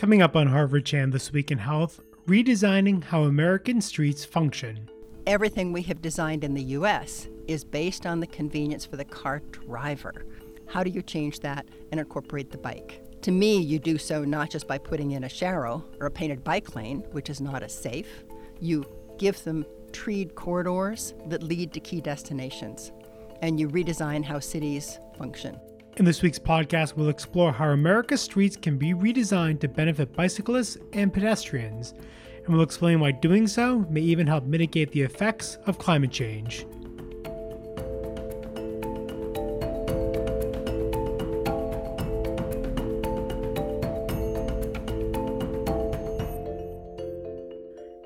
Coming 0.00 0.22
up 0.22 0.34
on 0.34 0.46
Harvard 0.46 0.86
Chan 0.86 1.10
This 1.10 1.30
Week 1.30 1.50
in 1.50 1.58
Health, 1.58 2.00
redesigning 2.26 3.04
how 3.04 3.24
American 3.24 3.82
streets 3.82 4.24
function. 4.24 4.88
Everything 5.26 5.74
we 5.74 5.82
have 5.82 6.00
designed 6.00 6.42
in 6.42 6.54
the 6.54 6.62
US 6.78 7.28
is 7.46 7.64
based 7.64 8.06
on 8.06 8.18
the 8.18 8.26
convenience 8.26 8.86
for 8.86 8.96
the 8.96 9.04
car 9.04 9.40
driver. 9.50 10.24
How 10.68 10.82
do 10.82 10.88
you 10.88 11.02
change 11.02 11.40
that 11.40 11.66
and 11.90 12.00
incorporate 12.00 12.50
the 12.50 12.56
bike? 12.56 13.02
To 13.20 13.30
me, 13.30 13.58
you 13.58 13.78
do 13.78 13.98
so 13.98 14.24
not 14.24 14.48
just 14.48 14.66
by 14.66 14.78
putting 14.78 15.10
in 15.10 15.24
a 15.24 15.28
sharrow 15.28 15.84
or 16.00 16.06
a 16.06 16.10
painted 16.10 16.42
bike 16.42 16.74
lane, 16.74 17.00
which 17.12 17.28
is 17.28 17.42
not 17.42 17.62
as 17.62 17.74
safe. 17.74 18.24
You 18.58 18.86
give 19.18 19.44
them 19.44 19.66
treed 19.92 20.34
corridors 20.34 21.12
that 21.26 21.42
lead 21.42 21.74
to 21.74 21.80
key 21.80 22.00
destinations, 22.00 22.90
and 23.42 23.60
you 23.60 23.68
redesign 23.68 24.24
how 24.24 24.38
cities 24.38 24.98
function. 25.18 25.60
In 26.00 26.06
this 26.06 26.22
week's 26.22 26.38
podcast, 26.38 26.96
we'll 26.96 27.10
explore 27.10 27.52
how 27.52 27.68
America's 27.68 28.22
streets 28.22 28.56
can 28.56 28.78
be 28.78 28.94
redesigned 28.94 29.60
to 29.60 29.68
benefit 29.68 30.14
bicyclists 30.14 30.78
and 30.94 31.12
pedestrians, 31.12 31.92
and 32.42 32.54
we'll 32.54 32.62
explain 32.62 33.00
why 33.00 33.10
doing 33.10 33.46
so 33.46 33.80
may 33.90 34.00
even 34.00 34.26
help 34.26 34.44
mitigate 34.44 34.92
the 34.92 35.02
effects 35.02 35.58
of 35.66 35.76
climate 35.76 36.10
change. 36.10 36.64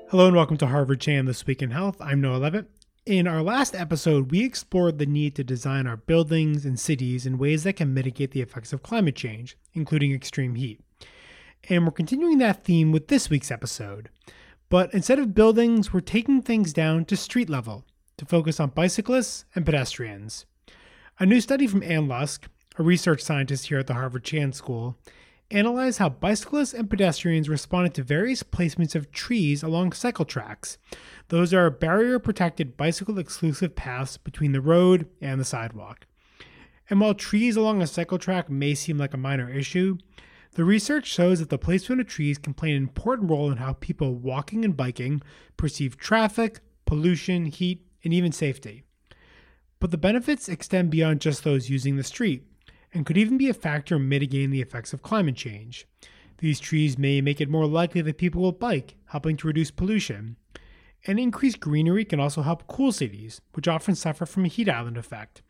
Hello 0.09 0.27
and 0.27 0.35
welcome 0.35 0.57
to 0.57 0.67
Harvard 0.67 0.99
Chan 0.99 1.23
This 1.23 1.47
Week 1.47 1.61
in 1.61 1.71
Health. 1.71 1.95
I'm 2.01 2.19
Noah 2.19 2.39
Leavitt. 2.39 2.74
In 3.05 3.27
our 3.27 3.43
last 3.43 3.75
episode, 3.75 4.31
we 4.31 4.43
explored 4.43 4.97
the 4.97 5.05
need 5.05 5.35
to 5.35 5.43
design 5.43 5.85
our 5.85 5.95
buildings 5.95 6.65
and 6.65 6.79
cities 6.79 7.27
in 7.27 7.37
ways 7.37 7.63
that 7.63 7.75
can 7.75 7.93
mitigate 7.93 8.31
the 8.31 8.41
effects 8.41 8.73
of 8.73 8.81
climate 8.81 9.15
change, 9.15 9.55
including 9.75 10.11
extreme 10.11 10.55
heat. 10.55 10.81
And 11.69 11.85
we're 11.85 11.91
continuing 11.91 12.39
that 12.39 12.63
theme 12.63 12.91
with 12.91 13.07
this 13.07 13.29
week's 13.29 13.51
episode. 13.51 14.09
But 14.69 14.91
instead 14.91 15.19
of 15.19 15.35
buildings, 15.35 15.93
we're 15.93 15.99
taking 15.99 16.41
things 16.41 16.73
down 16.73 17.05
to 17.05 17.15
street 17.15 17.47
level 17.47 17.85
to 18.17 18.25
focus 18.25 18.59
on 18.59 18.69
bicyclists 18.69 19.45
and 19.53 19.67
pedestrians. 19.67 20.47
A 21.19 21.27
new 21.27 21.41
study 21.41 21.67
from 21.67 21.83
Anne 21.83 22.07
Lusk, 22.07 22.47
a 22.79 22.81
research 22.81 23.21
scientist 23.21 23.67
here 23.67 23.77
at 23.77 23.85
the 23.85 23.93
Harvard 23.93 24.23
Chan 24.23 24.53
School, 24.53 24.97
analyzed 25.51 25.99
how 25.99 26.09
bicyclists 26.09 26.73
and 26.73 26.89
pedestrians 26.89 27.47
responded 27.47 27.93
to 27.93 28.03
various 28.03 28.43
placements 28.43 28.95
of 28.95 29.11
trees 29.11 29.61
along 29.61 29.91
cycle 29.91 30.25
tracks 30.25 30.77
those 31.29 31.53
are 31.53 31.69
barrier 31.69 32.19
protected 32.19 32.77
bicycle 32.77 33.17
exclusive 33.17 33.75
paths 33.75 34.17
between 34.17 34.51
the 34.51 34.61
road 34.61 35.07
and 35.21 35.39
the 35.39 35.45
sidewalk. 35.45 36.05
And 36.89 36.99
while 36.99 37.15
trees 37.15 37.55
along 37.55 37.81
a 37.81 37.87
cycle 37.87 38.19
track 38.19 38.49
may 38.49 38.75
seem 38.75 38.97
like 38.97 39.13
a 39.13 39.17
minor 39.17 39.49
issue, 39.49 39.97
the 40.51 40.63
research 40.63 41.07
shows 41.07 41.39
that 41.39 41.49
the 41.49 41.57
placement 41.57 41.99
of 41.99 42.07
trees 42.07 42.37
can 42.37 42.53
play 42.53 42.71
an 42.71 42.77
important 42.77 43.29
role 43.29 43.51
in 43.51 43.57
how 43.57 43.73
people 43.73 44.13
walking 44.13 44.63
and 44.63 44.77
biking 44.77 45.21
perceive 45.57 45.97
traffic, 45.97 46.59
pollution, 46.85 47.47
heat, 47.47 47.83
and 48.03 48.13
even 48.13 48.31
safety. 48.31 48.83
But 49.79 49.89
the 49.89 49.97
benefits 49.97 50.47
extend 50.47 50.91
beyond 50.91 51.21
just 51.21 51.43
those 51.43 51.69
using 51.71 51.97
the 51.97 52.03
street 52.03 52.43
and 52.95 53.05
could 53.05 53.17
even 53.17 53.37
be 53.37 53.49
a 53.49 53.53
factor 53.53 53.97
in 53.97 54.09
mitigating 54.09 54.49
the 54.49 54.61
effects 54.61 54.93
of 54.93 55.03
climate 55.03 55.35
change. 55.35 55.85
These 56.39 56.61
trees 56.61 56.97
may 56.97 57.21
make 57.21 57.41
it 57.41 57.49
more 57.49 57.67
likely 57.67 58.01
that 58.01 58.17
people 58.17 58.41
will 58.41 58.53
bike, 58.53 58.95
helping 59.07 59.37
to 59.37 59.47
reduce 59.47 59.69
pollution. 59.69 60.37
And 61.05 61.19
increased 61.19 61.59
greenery 61.59 62.05
can 62.05 62.19
also 62.19 62.41
help 62.41 62.67
cool 62.67 62.91
cities, 62.91 63.41
which 63.53 63.67
often 63.67 63.95
suffer 63.95 64.25
from 64.25 64.45
a 64.45 64.49
heat 64.49 64.69
island 64.69 64.97
effect. 64.97 65.41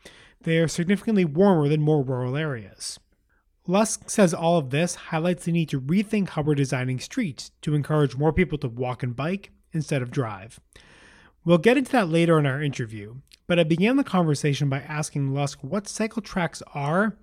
They 0.42 0.58
are 0.58 0.68
significantly 0.68 1.24
warmer 1.24 1.70
than 1.70 1.82
more 1.82 2.04
rural 2.04 2.36
areas. 2.36 3.00
Lusk 3.68 4.10
says 4.10 4.34
all 4.34 4.58
of 4.58 4.70
this 4.70 4.96
highlights 4.96 5.46
the 5.46 5.52
need 5.52 5.70
to 5.70 5.82
rethink 5.82 6.30
how 6.30 6.42
we're 6.42 6.56
designing 6.56 7.00
streets 7.00 7.52
to 7.62 7.74
encourage 7.74 8.16
more 8.16 8.34
people 8.34 8.58
to 8.60 8.68
walk 8.68 9.02
and 9.02 9.16
bike 9.16 9.52
instead 9.72 10.02
of 10.02 10.12
drive. 10.12 10.60
We'll 11.44 11.58
get 11.58 11.78
into 11.78 11.92
that 11.94 12.10
later 12.10 12.38
in 12.38 12.46
our 12.46 12.62
interview, 12.62 13.16
but 13.48 13.60
I 13.60 13.64
began 13.64 13.98
the 13.98 14.04
conversation 14.04 14.70
by 14.70 14.80
asking 14.82 15.34
Lusk 15.34 15.60
what 15.62 15.88
cycle 15.88 16.22
tracks 16.22 16.62
are 16.74 17.18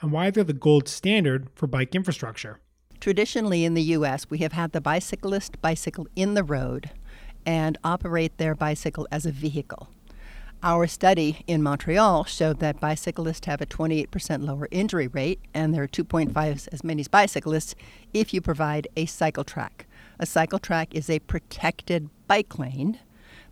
and 0.00 0.12
why 0.12 0.30
they're 0.30 0.44
the 0.44 0.52
gold 0.52 0.88
standard 0.88 1.48
for 1.54 1.66
bike 1.66 1.94
infrastructure. 1.94 2.60
Traditionally 3.00 3.64
in 3.64 3.74
the 3.74 3.82
U.S., 3.82 4.28
we 4.30 4.38
have 4.38 4.52
had 4.52 4.72
the 4.72 4.80
bicyclist 4.80 5.60
bicycle 5.60 6.06
in 6.16 6.34
the 6.34 6.44
road 6.44 6.90
and 7.44 7.78
operate 7.84 8.36
their 8.38 8.54
bicycle 8.54 9.06
as 9.10 9.26
a 9.26 9.32
vehicle. 9.32 9.88
Our 10.62 10.86
study 10.86 11.44
in 11.46 11.62
Montreal 11.62 12.24
showed 12.24 12.60
that 12.60 12.80
bicyclists 12.80 13.46
have 13.46 13.60
a 13.60 13.66
28% 13.66 14.42
lower 14.42 14.68
injury 14.70 15.06
rate, 15.06 15.40
and 15.52 15.72
there 15.72 15.82
are 15.82 15.88
2.5 15.88 16.68
as 16.72 16.82
many 16.82 17.04
bicyclists 17.04 17.74
if 18.14 18.32
you 18.32 18.40
provide 18.40 18.88
a 18.96 19.06
cycle 19.06 19.44
track. 19.44 19.86
A 20.18 20.26
cycle 20.26 20.58
track 20.58 20.94
is 20.94 21.10
a 21.10 21.18
protected 21.20 22.08
bike 22.26 22.58
lane 22.58 22.98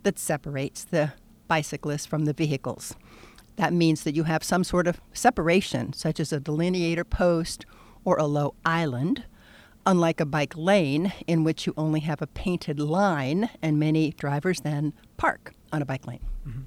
that 0.02 0.18
separates 0.18 0.84
the 0.84 1.12
bicyclists 1.46 2.06
from 2.06 2.24
the 2.24 2.32
vehicles. 2.32 2.94
That 3.56 3.72
means 3.72 4.02
that 4.04 4.14
you 4.14 4.24
have 4.24 4.42
some 4.42 4.64
sort 4.64 4.86
of 4.86 5.00
separation, 5.12 5.92
such 5.92 6.18
as 6.18 6.32
a 6.32 6.40
delineator 6.40 7.08
post 7.08 7.66
or 8.04 8.16
a 8.16 8.24
low 8.24 8.54
island, 8.64 9.24
unlike 9.86 10.20
a 10.20 10.26
bike 10.26 10.54
lane 10.56 11.12
in 11.26 11.44
which 11.44 11.66
you 11.66 11.74
only 11.76 12.00
have 12.00 12.20
a 12.20 12.26
painted 12.26 12.80
line, 12.80 13.50
and 13.62 13.78
many 13.78 14.10
drivers 14.12 14.60
then 14.60 14.92
park 15.16 15.52
on 15.72 15.82
a 15.82 15.84
bike 15.84 16.06
lane. 16.06 16.20
Mm-hmm. 16.46 16.62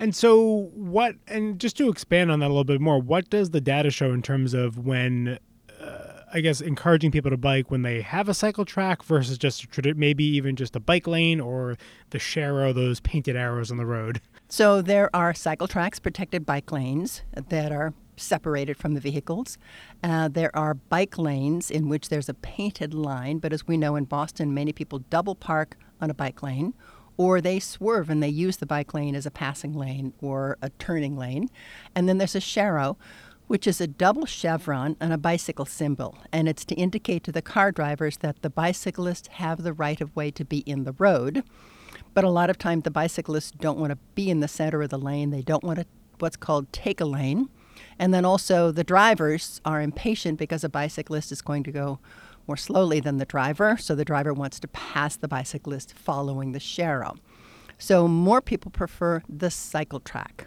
And 0.00 0.14
so, 0.14 0.70
what, 0.74 1.16
and 1.26 1.58
just 1.58 1.76
to 1.78 1.88
expand 1.88 2.30
on 2.30 2.40
that 2.40 2.46
a 2.46 2.48
little 2.48 2.64
bit 2.64 2.80
more, 2.80 3.00
what 3.00 3.28
does 3.30 3.50
the 3.50 3.60
data 3.60 3.90
show 3.90 4.12
in 4.12 4.22
terms 4.22 4.54
of 4.54 4.78
when, 4.78 5.38
uh, 5.80 6.22
I 6.32 6.40
guess, 6.40 6.60
encouraging 6.60 7.10
people 7.10 7.30
to 7.30 7.36
bike 7.36 7.70
when 7.70 7.82
they 7.82 8.00
have 8.02 8.28
a 8.28 8.34
cycle 8.34 8.64
track 8.64 9.02
versus 9.02 9.38
just 9.38 9.66
maybe 9.96 10.24
even 10.24 10.54
just 10.54 10.76
a 10.76 10.80
bike 10.80 11.08
lane 11.08 11.40
or 11.40 11.76
the 12.10 12.18
sharrow, 12.18 12.72
those 12.72 13.00
painted 13.00 13.34
arrows 13.34 13.70
on 13.70 13.76
the 13.76 13.86
road? 13.86 14.20
So, 14.50 14.80
there 14.80 15.14
are 15.14 15.34
cycle 15.34 15.68
tracks, 15.68 15.98
protected 15.98 16.46
bike 16.46 16.72
lanes 16.72 17.20
that 17.34 17.70
are 17.70 17.92
separated 18.16 18.78
from 18.78 18.94
the 18.94 19.00
vehicles. 19.00 19.58
Uh, 20.02 20.28
there 20.28 20.54
are 20.56 20.72
bike 20.72 21.18
lanes 21.18 21.70
in 21.70 21.90
which 21.90 22.08
there's 22.08 22.30
a 22.30 22.34
painted 22.34 22.94
line, 22.94 23.40
but 23.40 23.52
as 23.52 23.66
we 23.68 23.76
know 23.76 23.94
in 23.94 24.04
Boston, 24.04 24.54
many 24.54 24.72
people 24.72 25.00
double 25.10 25.34
park 25.34 25.76
on 26.00 26.08
a 26.08 26.14
bike 26.14 26.42
lane 26.42 26.72
or 27.18 27.42
they 27.42 27.60
swerve 27.60 28.08
and 28.08 28.22
they 28.22 28.28
use 28.28 28.56
the 28.56 28.64
bike 28.64 28.94
lane 28.94 29.14
as 29.14 29.26
a 29.26 29.30
passing 29.30 29.74
lane 29.74 30.14
or 30.22 30.56
a 30.62 30.70
turning 30.70 31.18
lane. 31.18 31.50
And 31.94 32.08
then 32.08 32.16
there's 32.16 32.34
a 32.34 32.40
sharrow, 32.40 32.96
which 33.48 33.66
is 33.66 33.82
a 33.82 33.86
double 33.86 34.24
chevron 34.24 34.96
and 34.98 35.12
a 35.12 35.18
bicycle 35.18 35.66
symbol, 35.66 36.16
and 36.32 36.48
it's 36.48 36.64
to 36.66 36.74
indicate 36.76 37.22
to 37.24 37.32
the 37.32 37.42
car 37.42 37.70
drivers 37.70 38.18
that 38.18 38.40
the 38.40 38.50
bicyclists 38.50 39.28
have 39.28 39.62
the 39.62 39.74
right 39.74 40.00
of 40.00 40.16
way 40.16 40.30
to 40.30 40.44
be 40.44 40.58
in 40.60 40.84
the 40.84 40.94
road. 40.98 41.44
But 42.14 42.24
a 42.24 42.30
lot 42.30 42.50
of 42.50 42.58
times 42.58 42.84
the 42.84 42.90
bicyclists 42.90 43.52
don't 43.52 43.78
want 43.78 43.90
to 43.90 43.98
be 44.14 44.30
in 44.30 44.40
the 44.40 44.48
center 44.48 44.82
of 44.82 44.90
the 44.90 44.98
lane. 44.98 45.30
They 45.30 45.42
don't 45.42 45.64
want 45.64 45.78
to 45.78 45.86
what's 46.18 46.36
called 46.36 46.72
take 46.72 47.00
a 47.00 47.04
lane. 47.04 47.48
And 47.98 48.12
then 48.12 48.24
also 48.24 48.70
the 48.70 48.84
drivers 48.84 49.60
are 49.64 49.80
impatient 49.80 50.38
because 50.38 50.64
a 50.64 50.68
bicyclist 50.68 51.32
is 51.32 51.42
going 51.42 51.62
to 51.64 51.72
go 51.72 51.98
more 52.46 52.56
slowly 52.56 52.98
than 52.98 53.18
the 53.18 53.26
driver, 53.26 53.76
so 53.76 53.94
the 53.94 54.04
driver 54.04 54.32
wants 54.32 54.58
to 54.58 54.68
pass 54.68 55.16
the 55.16 55.28
bicyclist 55.28 55.92
following 55.92 56.52
the 56.52 56.58
sharrow. 56.58 57.16
So 57.76 58.08
more 58.08 58.40
people 58.40 58.70
prefer 58.70 59.22
the 59.28 59.50
cycle 59.50 60.00
track. 60.00 60.46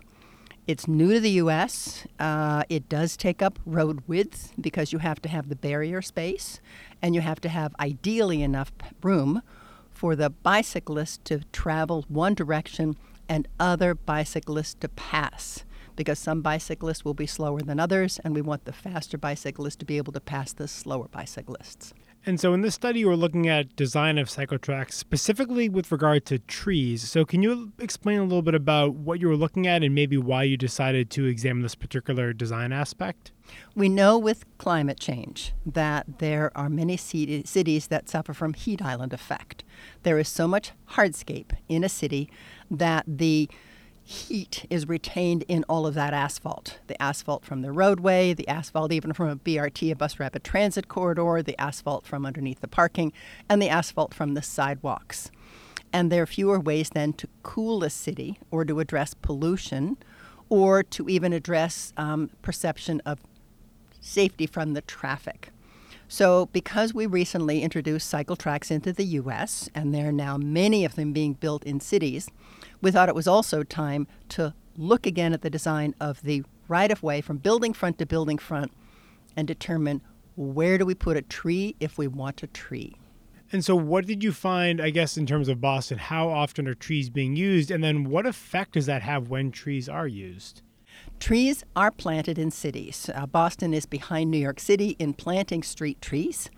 It's 0.68 0.88
new 0.88 1.14
to 1.14 1.20
the 1.20 1.32
U.S. 1.32 2.06
Uh, 2.20 2.64
it 2.70 2.90
does 2.90 3.16
take 3.16 3.42
up 3.42 3.60
road 3.66 4.02
width 4.08 4.54
because 4.60 4.92
you 4.92 5.00
have 5.00 5.22
to 5.22 5.30
have 5.30 5.50
the 5.50 5.56
barrier 5.56 6.02
space, 6.02 6.60
and 7.02 7.14
you 7.14 7.22
have 7.22 7.40
to 7.42 7.50
have 7.50 7.76
ideally 7.80 8.42
enough 8.42 8.72
room 9.04 9.42
for 10.02 10.16
the 10.16 10.32
bicyclist 10.32 11.24
to 11.24 11.42
travel 11.52 12.04
one 12.08 12.34
direction 12.34 12.98
and 13.30 13.48
other 13.60 13.94
bicyclists 13.94 14.74
to 14.74 14.90
pass 14.90 15.64
because 15.96 16.18
some 16.18 16.42
bicyclists 16.42 17.06
will 17.06 17.14
be 17.14 17.28
slower 17.28 17.62
than 17.62 17.80
others, 17.80 18.20
and 18.24 18.34
we 18.34 18.42
want 18.42 18.66
the 18.66 18.74
faster 18.74 19.16
bicyclists 19.16 19.76
to 19.76 19.86
be 19.86 19.98
able 19.98 20.12
to 20.12 20.20
pass 20.20 20.54
the 20.54 20.68
slower 20.68 21.08
bicyclists. 21.10 21.94
And 22.24 22.40
so 22.40 22.54
in 22.54 22.62
this 22.62 22.76
study, 22.76 23.04
we're 23.04 23.16
looking 23.16 23.48
at 23.48 23.76
design 23.76 24.20
of 24.20 24.30
cycle 24.30 24.60
tracks 24.60 24.96
specifically 24.96 25.68
with 25.70 25.92
regard 25.92 26.24
to 26.28 26.38
trees. 26.38 27.10
So 27.10 27.26
can 27.26 27.42
you 27.42 27.72
explain 27.80 28.20
a 28.20 28.24
little 28.24 28.44
bit 28.44 28.54
about 28.54 28.94
what 28.94 29.20
you 29.20 29.28
were 29.28 29.36
looking 29.36 29.66
at 29.66 29.82
and 29.82 29.96
maybe 29.96 30.18
why 30.18 30.44
you 30.44 30.56
decided 30.56 31.10
to 31.12 31.26
examine 31.26 31.64
this 31.64 31.74
particular 31.74 32.32
design 32.32 32.72
aspect? 32.72 33.32
We 33.76 33.90
know 33.90 34.20
with 34.20 34.46
climate 34.60 35.00
change 35.00 35.54
that 35.66 36.20
there 36.20 36.52
are 36.56 36.70
many 36.70 36.96
cities 36.96 37.88
that 37.88 38.08
suffer 38.08 38.34
from 38.34 38.54
heat 38.54 38.84
island 38.84 39.14
effect. 39.14 39.64
There 40.04 40.20
is 40.20 40.28
so 40.28 40.48
much 40.48 40.74
hardscape 40.92 41.54
in 41.68 41.84
a 41.84 41.90
city 41.90 42.30
that 42.70 43.04
the 43.08 43.50
heat 44.04 44.66
is 44.70 44.88
retained 44.88 45.44
in 45.48 45.64
all 45.70 45.86
of 45.86 45.94
that 45.94 46.14
asphalt 46.14 46.80
the 46.88 47.02
asphalt 47.02 47.46
from 47.46 47.62
the 47.62 47.72
roadway, 47.72 48.34
the 48.34 48.48
asphalt 48.48 48.92
even 48.92 49.14
from 49.14 49.30
a 49.30 49.36
BRT, 49.36 49.92
a 49.92 49.96
bus 49.96 50.20
rapid 50.20 50.44
transit 50.44 50.88
corridor, 50.88 51.42
the 51.42 51.60
asphalt 51.60 52.06
from 52.06 52.26
underneath 52.26 52.62
the 52.62 52.68
parking, 52.68 53.14
and 53.48 53.62
the 53.62 53.70
asphalt 53.70 54.14
from 54.14 54.34
the 54.34 54.42
sidewalks. 54.42 55.32
And 55.94 56.12
there 56.12 56.24
are 56.24 56.28
fewer 56.28 56.60
ways 56.60 56.90
then 56.90 57.14
to 57.14 57.28
cool 57.44 57.84
a 57.84 57.90
city 57.90 58.40
or 58.50 58.66
to 58.66 58.80
address 58.80 59.14
pollution 59.14 59.98
or 60.50 60.84
to 60.84 61.08
even 61.10 61.32
address 61.32 61.94
um, 61.98 62.30
perception 62.42 63.02
of 63.06 63.20
safety 64.02 64.48
from 64.48 64.74
the 64.74 64.82
traffic. 64.82 65.50
So, 66.08 66.48
because 66.48 66.94
we 66.94 67.06
recently 67.06 67.62
introduced 67.62 68.10
cycle 68.10 68.36
tracks 68.36 68.70
into 68.70 68.92
the 68.92 69.06
US, 69.06 69.70
and 69.74 69.94
there 69.94 70.10
are 70.10 70.12
now 70.12 70.36
many 70.36 70.84
of 70.84 70.96
them 70.96 71.14
being 71.14 71.34
built 71.34 71.64
in 71.64 71.80
cities, 71.80 72.30
we 72.82 72.92
thought 72.92 73.10
it 73.10 73.16
was 73.16 73.28
also 73.28 73.64
time 73.64 74.08
to 74.30 74.54
look 74.78 75.06
again 75.06 75.34
at 75.34 75.42
the 75.42 75.50
design 75.50 75.94
of 76.00 76.22
the 76.24 76.44
right 76.68 76.92
of 76.92 77.04
way 77.04 77.22
from 77.22 77.38
building 77.38 77.74
front 77.74 77.98
to 78.00 78.06
building 78.06 78.38
front 78.38 78.72
and 79.36 79.48
determine 79.48 80.02
where 80.36 80.78
do 80.78 80.86
we 80.86 80.96
put 80.96 81.18
a 81.18 81.22
tree 81.22 81.76
if 81.80 81.98
we 81.98 82.08
want 82.08 82.42
a 82.44 82.48
tree. 82.48 82.96
And 83.52 83.66
so, 83.66 83.76
what 83.76 84.06
did 84.06 84.24
you 84.24 84.32
find, 84.32 84.80
I 84.82 84.92
guess, 84.92 85.18
in 85.18 85.26
terms 85.26 85.50
of 85.50 85.60
Boston? 85.60 85.98
How 85.98 86.30
often 86.30 86.68
are 86.68 86.74
trees 86.74 87.10
being 87.10 87.36
used? 87.36 87.70
And 87.70 87.84
then, 87.84 88.06
what 88.06 88.26
effect 88.26 88.74
does 88.74 88.86
that 88.86 89.02
have 89.02 89.28
when 89.28 89.52
trees 89.52 89.90
are 89.90 90.08
used? 90.08 90.62
Trees 91.20 91.66
are 91.76 91.92
planted 91.92 92.40
in 92.40 92.50
cities. 92.50 93.10
Uh, 93.14 93.26
Boston 93.26 93.74
is 93.74 93.86
behind 93.86 94.32
New 94.32 94.38
York 94.38 94.60
City 94.60 94.96
in 95.00 95.14
planting 95.14 95.64
street 95.64 96.02
trees. 96.02 96.50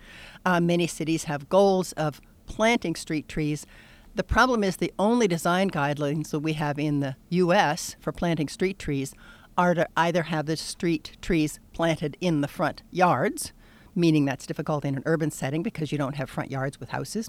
Uh, 0.44 0.60
many 0.60 0.86
cities 0.86 1.24
have 1.24 1.48
goals 1.48 1.92
of 1.92 2.20
planting 2.46 2.94
street 2.94 3.28
trees. 3.28 3.66
The 4.16 4.22
problem 4.22 4.62
is 4.62 4.76
the 4.76 4.92
only 4.96 5.26
design 5.26 5.70
guidelines 5.70 6.30
that 6.30 6.38
we 6.38 6.52
have 6.52 6.78
in 6.78 7.00
the 7.00 7.16
U.S. 7.30 7.96
for 7.98 8.12
planting 8.12 8.46
street 8.46 8.78
trees 8.78 9.12
are 9.58 9.74
to 9.74 9.88
either 9.96 10.24
have 10.24 10.46
the 10.46 10.56
street 10.56 11.16
trees 11.20 11.58
planted 11.72 12.16
in 12.20 12.40
the 12.40 12.46
front 12.46 12.82
yards, 12.92 13.52
meaning 13.92 14.24
that's 14.24 14.46
difficult 14.46 14.84
in 14.84 14.96
an 14.96 15.02
urban 15.04 15.32
setting 15.32 15.64
because 15.64 15.90
you 15.90 15.98
don't 15.98 16.14
have 16.14 16.30
front 16.30 16.52
yards 16.52 16.78
with 16.78 16.90
houses, 16.90 17.28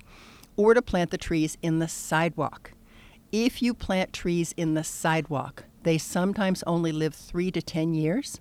or 0.58 0.76
to 0.76 0.82
plant 0.82 1.10
the 1.10 1.18
trees 1.18 1.58
in 1.64 1.80
the 1.80 1.88
sidewalk. 1.88 2.74
If 3.32 3.64
you 3.64 3.74
plant 3.74 4.14
trees 4.14 4.54
in 4.56 4.76
the 4.76 4.84
sidewalk, 4.84 5.64
they 5.82 5.98
sometimes 5.98 6.62
only 6.68 6.92
live 6.92 7.16
three 7.16 7.50
to 7.50 7.64
10 7.64 7.96
years 7.96 8.40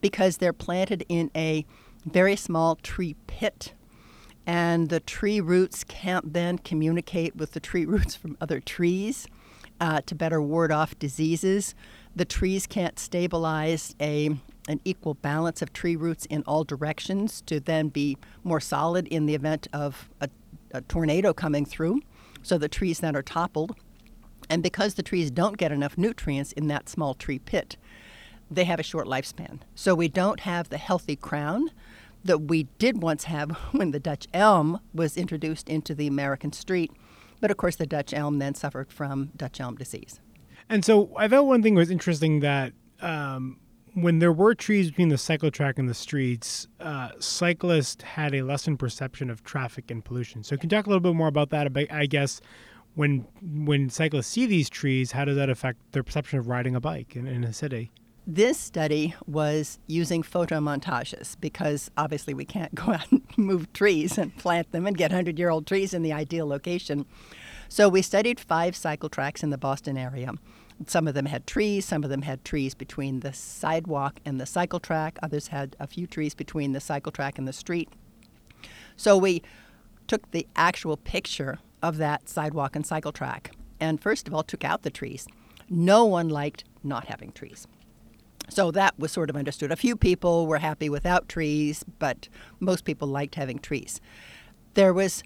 because 0.00 0.38
they're 0.38 0.52
planted 0.52 1.04
in 1.08 1.30
a 1.36 1.64
very 2.04 2.34
small 2.34 2.74
tree 2.74 3.14
pit. 3.28 3.74
And 4.48 4.88
the 4.88 5.00
tree 5.00 5.42
roots 5.42 5.84
can't 5.84 6.32
then 6.32 6.56
communicate 6.56 7.36
with 7.36 7.52
the 7.52 7.60
tree 7.60 7.84
roots 7.94 8.16
from 8.16 8.36
other 8.40 8.60
trees 8.60 9.28
uh, 9.78 10.00
to 10.06 10.14
better 10.14 10.40
ward 10.40 10.72
off 10.72 10.98
diseases. 10.98 11.74
The 12.16 12.24
trees 12.24 12.66
can't 12.66 12.98
stabilize 12.98 13.94
a, 14.00 14.30
an 14.66 14.80
equal 14.86 15.14
balance 15.14 15.60
of 15.60 15.74
tree 15.74 15.96
roots 15.96 16.24
in 16.26 16.42
all 16.46 16.64
directions 16.64 17.42
to 17.42 17.60
then 17.60 17.88
be 17.88 18.16
more 18.42 18.58
solid 18.58 19.06
in 19.08 19.26
the 19.26 19.34
event 19.34 19.68
of 19.74 20.08
a, 20.22 20.30
a 20.72 20.80
tornado 20.80 21.34
coming 21.34 21.66
through. 21.66 22.00
So 22.42 22.56
the 22.56 22.68
trees 22.68 23.00
then 23.00 23.14
are 23.14 23.22
toppled 23.22 23.76
and 24.48 24.62
because 24.62 24.94
the 24.94 25.02
trees 25.02 25.30
don't 25.30 25.58
get 25.58 25.72
enough 25.72 25.98
nutrients 25.98 26.52
in 26.52 26.68
that 26.68 26.88
small 26.88 27.14
tree 27.14 27.38
pit, 27.38 27.76
they 28.50 28.64
have 28.64 28.80
a 28.80 28.82
short 28.82 29.06
lifespan. 29.06 29.60
So 29.74 29.94
we 29.94 30.08
don't 30.08 30.40
have 30.40 30.70
the 30.70 30.78
healthy 30.78 31.16
crown 31.16 31.70
that 32.28 32.42
we 32.42 32.64
did 32.78 33.02
once 33.02 33.24
have 33.24 33.50
when 33.72 33.90
the 33.90 33.98
Dutch 34.00 34.28
elm 34.32 34.80
was 34.94 35.16
introduced 35.16 35.68
into 35.68 35.94
the 35.94 36.06
American 36.06 36.52
street. 36.52 36.92
But 37.40 37.50
of 37.50 37.56
course, 37.56 37.76
the 37.76 37.86
Dutch 37.86 38.14
elm 38.14 38.38
then 38.38 38.54
suffered 38.54 38.92
from 38.92 39.30
Dutch 39.36 39.60
elm 39.60 39.74
disease. 39.74 40.20
And 40.68 40.84
so 40.84 41.10
I 41.16 41.28
thought 41.28 41.46
one 41.46 41.62
thing 41.62 41.74
was 41.74 41.90
interesting 41.90 42.40
that 42.40 42.72
um, 43.00 43.58
when 43.94 44.18
there 44.18 44.32
were 44.32 44.54
trees 44.54 44.90
between 44.90 45.08
the 45.08 45.18
cycle 45.18 45.50
track 45.50 45.78
and 45.78 45.88
the 45.88 45.94
streets, 45.94 46.68
uh, 46.80 47.10
cyclists 47.18 48.02
had 48.02 48.34
a 48.34 48.42
lessened 48.42 48.78
perception 48.78 49.30
of 49.30 49.42
traffic 49.44 49.90
and 49.90 50.04
pollution. 50.04 50.42
So 50.44 50.56
can 50.56 50.68
you 50.68 50.76
talk 50.76 50.86
a 50.86 50.90
little 50.90 51.00
bit 51.00 51.14
more 51.14 51.28
about 51.28 51.50
that? 51.50 51.68
I 51.90 52.06
guess 52.06 52.40
when 52.94 53.26
when 53.42 53.88
cyclists 53.88 54.26
see 54.26 54.46
these 54.46 54.68
trees, 54.68 55.12
how 55.12 55.24
does 55.24 55.36
that 55.36 55.48
affect 55.48 55.92
their 55.92 56.02
perception 56.02 56.38
of 56.38 56.48
riding 56.48 56.74
a 56.74 56.80
bike 56.80 57.16
in, 57.16 57.26
in 57.26 57.44
a 57.44 57.52
city? 57.52 57.90
This 58.30 58.58
study 58.58 59.14
was 59.26 59.78
using 59.86 60.22
photo 60.22 60.60
montages 60.60 61.34
because 61.40 61.90
obviously 61.96 62.34
we 62.34 62.44
can't 62.44 62.74
go 62.74 62.92
out 62.92 63.10
and 63.10 63.22
move 63.38 63.72
trees 63.72 64.18
and 64.18 64.36
plant 64.36 64.70
them 64.70 64.86
and 64.86 64.94
get 64.94 65.12
100 65.12 65.38
year 65.38 65.48
old 65.48 65.66
trees 65.66 65.94
in 65.94 66.02
the 66.02 66.12
ideal 66.12 66.46
location. 66.46 67.06
So 67.70 67.88
we 67.88 68.02
studied 68.02 68.38
five 68.38 68.76
cycle 68.76 69.08
tracks 69.08 69.42
in 69.42 69.48
the 69.48 69.56
Boston 69.56 69.96
area. 69.96 70.34
Some 70.86 71.08
of 71.08 71.14
them 71.14 71.24
had 71.24 71.46
trees, 71.46 71.86
some 71.86 72.04
of 72.04 72.10
them 72.10 72.20
had 72.20 72.44
trees 72.44 72.74
between 72.74 73.20
the 73.20 73.32
sidewalk 73.32 74.20
and 74.26 74.38
the 74.38 74.44
cycle 74.44 74.78
track, 74.78 75.18
others 75.22 75.48
had 75.48 75.74
a 75.80 75.86
few 75.86 76.06
trees 76.06 76.34
between 76.34 76.72
the 76.72 76.80
cycle 76.80 77.10
track 77.10 77.38
and 77.38 77.48
the 77.48 77.52
street. 77.54 77.88
So 78.94 79.16
we 79.16 79.42
took 80.06 80.30
the 80.32 80.46
actual 80.54 80.98
picture 80.98 81.60
of 81.82 81.96
that 81.96 82.28
sidewalk 82.28 82.76
and 82.76 82.86
cycle 82.86 83.10
track. 83.10 83.52
And 83.80 84.02
first 84.02 84.28
of 84.28 84.34
all, 84.34 84.42
took 84.42 84.64
out 84.64 84.82
the 84.82 84.90
trees. 84.90 85.26
No 85.70 86.04
one 86.04 86.28
liked 86.28 86.64
not 86.84 87.06
having 87.06 87.32
trees. 87.32 87.66
So 88.48 88.70
that 88.70 88.98
was 88.98 89.12
sort 89.12 89.30
of 89.30 89.36
understood. 89.36 89.70
A 89.70 89.76
few 89.76 89.96
people 89.96 90.46
were 90.46 90.58
happy 90.58 90.88
without 90.88 91.28
trees, 91.28 91.84
but 91.98 92.28
most 92.60 92.84
people 92.84 93.08
liked 93.08 93.34
having 93.34 93.58
trees. 93.58 94.00
There 94.74 94.92
was 94.92 95.22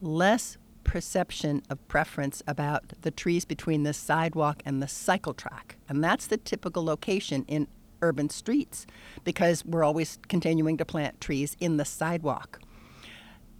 less 0.00 0.56
perception 0.84 1.62
of 1.68 1.86
preference 1.88 2.42
about 2.46 2.92
the 3.02 3.10
trees 3.10 3.44
between 3.44 3.82
the 3.82 3.92
sidewalk 3.92 4.62
and 4.64 4.82
the 4.82 4.88
cycle 4.88 5.34
track. 5.34 5.76
And 5.88 6.02
that's 6.02 6.26
the 6.26 6.38
typical 6.38 6.84
location 6.84 7.44
in 7.46 7.68
urban 8.00 8.30
streets 8.30 8.86
because 9.24 9.64
we're 9.64 9.84
always 9.84 10.18
continuing 10.28 10.76
to 10.78 10.84
plant 10.84 11.20
trees 11.20 11.56
in 11.60 11.76
the 11.76 11.84
sidewalk. 11.84 12.60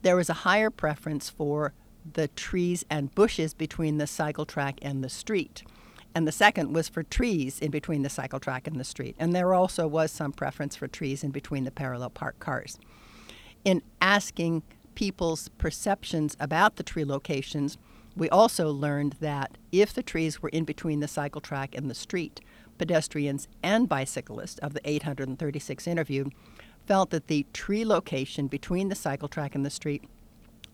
There 0.02 0.16
was 0.16 0.30
a 0.30 0.44
higher 0.44 0.70
preference 0.70 1.28
for 1.28 1.74
the 2.14 2.28
trees 2.28 2.84
and 2.88 3.14
bushes 3.14 3.52
between 3.52 3.98
the 3.98 4.06
cycle 4.06 4.46
track 4.46 4.78
and 4.80 5.02
the 5.02 5.08
street. 5.08 5.64
And 6.14 6.26
the 6.26 6.32
second 6.32 6.74
was 6.74 6.88
for 6.88 7.02
trees 7.02 7.60
in 7.60 7.70
between 7.70 8.02
the 8.02 8.08
cycle 8.08 8.40
track 8.40 8.66
and 8.66 8.78
the 8.80 8.84
street. 8.84 9.14
And 9.18 9.34
there 9.34 9.54
also 9.54 9.86
was 9.86 10.10
some 10.10 10.32
preference 10.32 10.74
for 10.74 10.88
trees 10.88 11.22
in 11.22 11.30
between 11.30 11.64
the 11.64 11.70
parallel 11.70 12.10
parked 12.10 12.40
cars. 12.40 12.78
In 13.64 13.82
asking 14.00 14.62
people's 14.94 15.48
perceptions 15.58 16.36
about 16.40 16.76
the 16.76 16.82
tree 16.82 17.04
locations, 17.04 17.78
we 18.16 18.28
also 18.30 18.70
learned 18.70 19.14
that 19.20 19.56
if 19.70 19.94
the 19.94 20.02
trees 20.02 20.42
were 20.42 20.48
in 20.48 20.64
between 20.64 21.00
the 21.00 21.06
cycle 21.06 21.40
track 21.40 21.74
and 21.74 21.88
the 21.88 21.94
street, 21.94 22.40
pedestrians 22.78 23.46
and 23.62 23.88
bicyclists 23.88 24.58
of 24.58 24.74
the 24.74 24.80
836 24.88 25.86
interviewed 25.86 26.32
felt 26.86 27.10
that 27.10 27.26
the 27.26 27.46
tree 27.52 27.84
location 27.84 28.46
between 28.48 28.88
the 28.88 28.94
cycle 28.94 29.28
track 29.28 29.54
and 29.54 29.64
the 29.64 29.70
street 29.70 30.02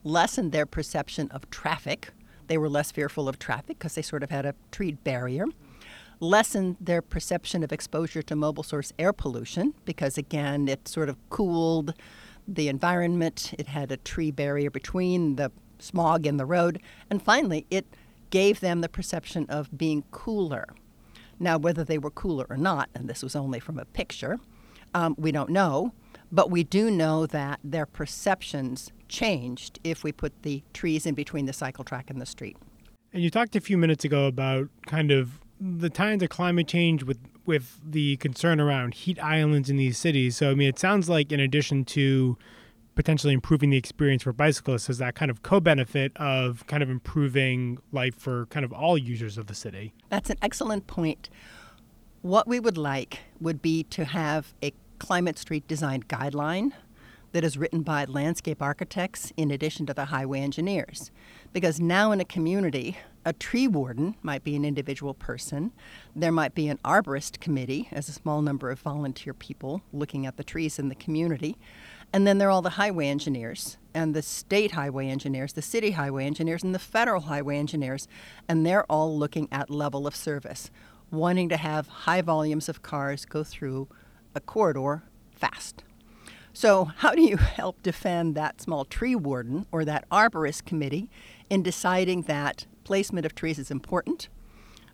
lessened 0.05 0.53
their 0.53 0.67
perception 0.67 1.31
of 1.31 1.49
traffic. 1.51 2.11
They 2.47 2.59
were 2.59 2.69
less 2.69 2.91
fearful 2.91 3.29
of 3.29 3.39
traffic 3.39 3.79
because 3.79 3.95
they 3.95 4.03
sort 4.03 4.23
of 4.23 4.31
had 4.31 4.47
a 4.47 4.55
tree 4.71 4.93
barrier. 4.93 5.47
Lessened 6.21 6.77
their 6.81 7.03
perception 7.03 7.63
of 7.63 7.73
exposure 7.73 8.23
to 8.23 8.37
mobile 8.37 8.63
source 8.63 8.93
air 8.99 9.13
pollution 9.13 9.75
because, 9.85 10.17
again, 10.17 10.69
it 10.69 10.87
sort 10.89 11.09
of 11.09 11.17
cooled 11.29 11.95
the 12.47 12.69
environment. 12.69 13.53
It 13.59 13.69
had 13.69 13.91
a 13.91 13.97
tree 13.97 14.31
barrier 14.31 14.71
between 14.71 15.37
the 15.37 15.51
smog 15.79 16.27
and 16.27 16.39
the 16.39 16.47
road. 16.47 16.81
And 17.11 17.23
finally, 17.23 17.67
it 17.71 17.87
gave 18.31 18.61
them 18.61 18.81
the 18.81 18.89
perception 18.89 19.47
of 19.49 19.77
being 19.77 20.05
cooler. 20.11 20.67
Now, 21.39 21.59
whether 21.59 21.85
they 21.85 21.99
were 21.99 22.11
cooler 22.11 22.47
or 22.49 22.57
not, 22.57 22.89
and 22.95 23.09
this 23.09 23.23
was 23.23 23.35
only 23.37 23.61
from 23.61 23.79
a 23.79 23.85
picture, 23.85 24.39
um, 24.95 25.15
we 25.19 25.33
don't 25.33 25.51
know. 25.51 25.93
But 26.35 26.51
we 26.51 26.65
do 26.65 26.91
know 26.91 27.27
that 27.27 27.61
their 27.63 27.87
perceptions 27.87 28.91
changed 29.09 29.79
if 29.85 30.03
we 30.03 30.11
put 30.11 30.43
the 30.43 30.65
trees 30.73 31.07
in 31.07 31.15
between 31.15 31.47
the 31.47 31.53
cycle 31.53 31.85
track 31.85 32.11
and 32.11 32.21
the 32.21 32.27
street. 32.27 32.57
And 33.13 33.23
you 33.23 33.31
talked 33.31 33.55
a 33.55 33.61
few 33.61 33.79
minutes 33.79 34.05
ago 34.05 34.27
about 34.27 34.69
kind 34.87 35.13
of 35.13 35.39
the 35.61 35.89
times 35.89 36.25
of 36.25 36.31
climate 36.31 36.67
change 36.67 37.05
with 37.05 37.19
with 37.47 37.79
the 37.89 38.17
concern 38.17 38.61
around 38.61 38.95
heat 38.95 39.23
islands 39.23 39.71
in 39.71 39.77
these 39.77 39.97
cities. 39.97 40.37
So 40.37 40.51
I 40.51 40.55
mean, 40.55 40.69
it 40.69 40.79
sounds 40.79 41.09
like 41.09 41.31
in 41.31 41.39
addition 41.39 41.85
to 41.85 42.37
potentially 42.97 43.33
improving 43.33 43.71
the 43.71 43.77
experience 43.77 44.25
for 44.25 44.33
bicyclists, 44.33 44.91
is 44.91 44.99
that 44.99 45.15
kind 45.15 45.31
of 45.31 45.43
co-benefit 45.43 46.17
of 46.17 46.67
kind 46.67 46.83
of 46.83 46.91
improving 46.91 47.79
life 47.93 48.17
for 48.17 48.47
kind 48.47 48.65
of 48.65 48.73
all 48.73 48.99
users 48.99 49.39
of 49.39 49.47
the 49.47 49.55
city. 49.55 49.93
That's 50.09 50.31
an 50.31 50.39
excellent 50.43 50.89
point. 50.89 51.31
What 52.23 52.49
we 52.49 52.59
would 52.59 52.79
like 52.79 53.21
would 53.41 53.63
be 53.63 53.85
to 53.85 54.05
have 54.05 54.55
a 54.63 54.73
climate 55.05 55.39
street 55.39 55.69
design 55.69 56.03
guideline 56.05 56.73
that 57.33 57.45
is 57.45 57.59
written 57.59 57.83
by 57.83 58.07
landscape 58.07 58.63
architects 58.63 59.35
in 59.37 59.51
addition 59.51 59.85
to 59.85 59.93
the 59.93 60.07
highway 60.07 60.41
engineers. 60.41 61.11
Because 61.53 61.79
now 61.79 62.11
in 62.11 62.21
a 62.21 62.25
community, 62.25 62.97
a 63.23 63.35
tree 63.35 63.69
warden 63.69 64.15
might 64.23 64.43
be 64.43 64.57
an 64.57 64.65
individual 64.65 65.13
person. 65.13 65.73
There 66.17 66.33
might 66.33 66.55
be 66.55 66.69
an 66.69 66.79
arborist 66.87 67.39
committee 67.39 67.87
as 67.93 68.09
a 68.09 68.13
small 68.13 68.41
number 68.41 68.71
of 68.71 68.79
volunteer 68.79 69.35
people 69.35 69.83
looking 69.93 70.25
at 70.25 70.39
the 70.39 70.45
trees 70.45 70.79
in 70.79 70.89
the 70.89 70.95
community. 70.95 71.59
And 72.11 72.27
then 72.27 72.39
there 72.39 72.49
are 72.49 72.53
all 72.53 72.63
the 72.63 72.71
highway 72.71 73.09
engineers 73.09 73.77
and 73.93 74.15
the 74.15 74.23
state 74.23 74.71
highway 74.71 75.09
engineers, 75.09 75.53
the 75.53 75.61
city 75.61 75.91
highway 75.91 76.25
engineers, 76.25 76.63
and 76.63 76.75
the 76.75 76.79
federal 76.79 77.23
highway 77.23 77.59
engineers. 77.59 78.09
And 78.49 78.65
they're 78.65 78.91
all 78.91 79.19
looking 79.19 79.49
at 79.53 79.69
level 79.69 80.07
of 80.07 80.17
service, 80.17 80.71
wanting 81.11 81.51
to 81.51 81.59
have 81.59 81.89
high 81.89 82.23
volumes 82.23 82.71
of 82.71 82.81
cars 82.81 83.27
go 83.27 83.45
through 83.45 83.89
a 84.35 84.41
corridor 84.41 85.05
fast. 85.33 85.85
So, 86.53 86.85
how 86.85 87.15
do 87.15 87.23
you 87.23 87.37
help 87.59 87.83
defend 87.83 88.35
that 88.35 88.61
small 88.61 88.85
tree 88.85 89.15
warden 89.15 89.67
or 89.73 89.85
that 89.85 90.09
arborist 90.09 90.65
committee 90.65 91.11
in 91.51 91.63
deciding 91.63 92.23
that 92.23 92.67
placement 92.85 93.27
of 93.27 93.35
trees 93.35 93.59
is 93.59 93.71
important, 93.71 94.29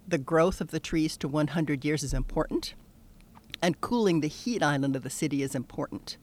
the 0.08 0.18
growth 0.18 0.60
of 0.60 0.70
the 0.70 0.80
trees 0.80 1.16
to 1.18 1.28
100 1.28 1.84
years 1.84 2.02
is 2.02 2.14
important, 2.14 2.74
and 3.62 3.80
cooling 3.80 4.20
the 4.20 4.28
heat 4.28 4.62
island 4.62 4.96
of 4.96 5.02
the 5.02 5.10
city 5.10 5.42
is 5.42 5.54
important? 5.54 6.16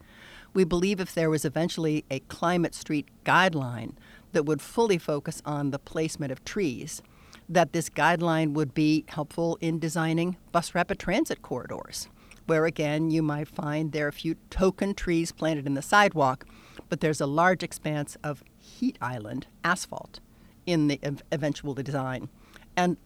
We 0.53 0.63
believe 0.63 1.00
if 1.00 1.13
there 1.13 1.29
was 1.29 1.45
eventually 1.45 2.03
a 2.09 2.19
climate 2.21 2.74
street 2.74 3.07
guideline 3.24 3.93
that 4.31 4.45
would 4.45 4.62
fully 4.62 4.97
focus 4.97 5.41
on 5.45 5.69
the 5.69 5.79
placement 5.79 6.31
of 6.31 6.43
trees, 6.43 7.01
that 7.47 7.74
this 7.74 7.89
guideline 7.89 8.53
would 8.53 8.74
be 8.74 9.05
helpful 9.07 9.57
in 9.62 9.79
designing 9.79 10.38
bus 10.51 10.74
rapid 10.74 11.00
transit 11.00 11.41
corridors, 11.41 12.09
where 12.48 12.66
again 12.66 13.12
you 13.12 13.22
might 13.22 13.48
find 13.48 13.92
there 13.92 14.06
are 14.06 14.10
a 14.10 14.13
few 14.13 14.36
token 14.50 14.94
trees 14.94 15.32
planted 15.32 15.68
in 15.68 15.75
the 15.75 15.82
sidewalk, 15.82 16.46
but 16.89 17.01
there's 17.01 17.22
a 17.22 17.27
large 17.27 17.62
expanse 17.62 18.18
of 18.24 18.44
heat 18.58 18.98
island 19.01 19.48
asphalt 19.63 20.20
in 20.66 20.88
the 20.88 21.00
ev- 21.04 21.24
eventual 21.32 21.74
design. 21.74 22.30
And 22.75 22.98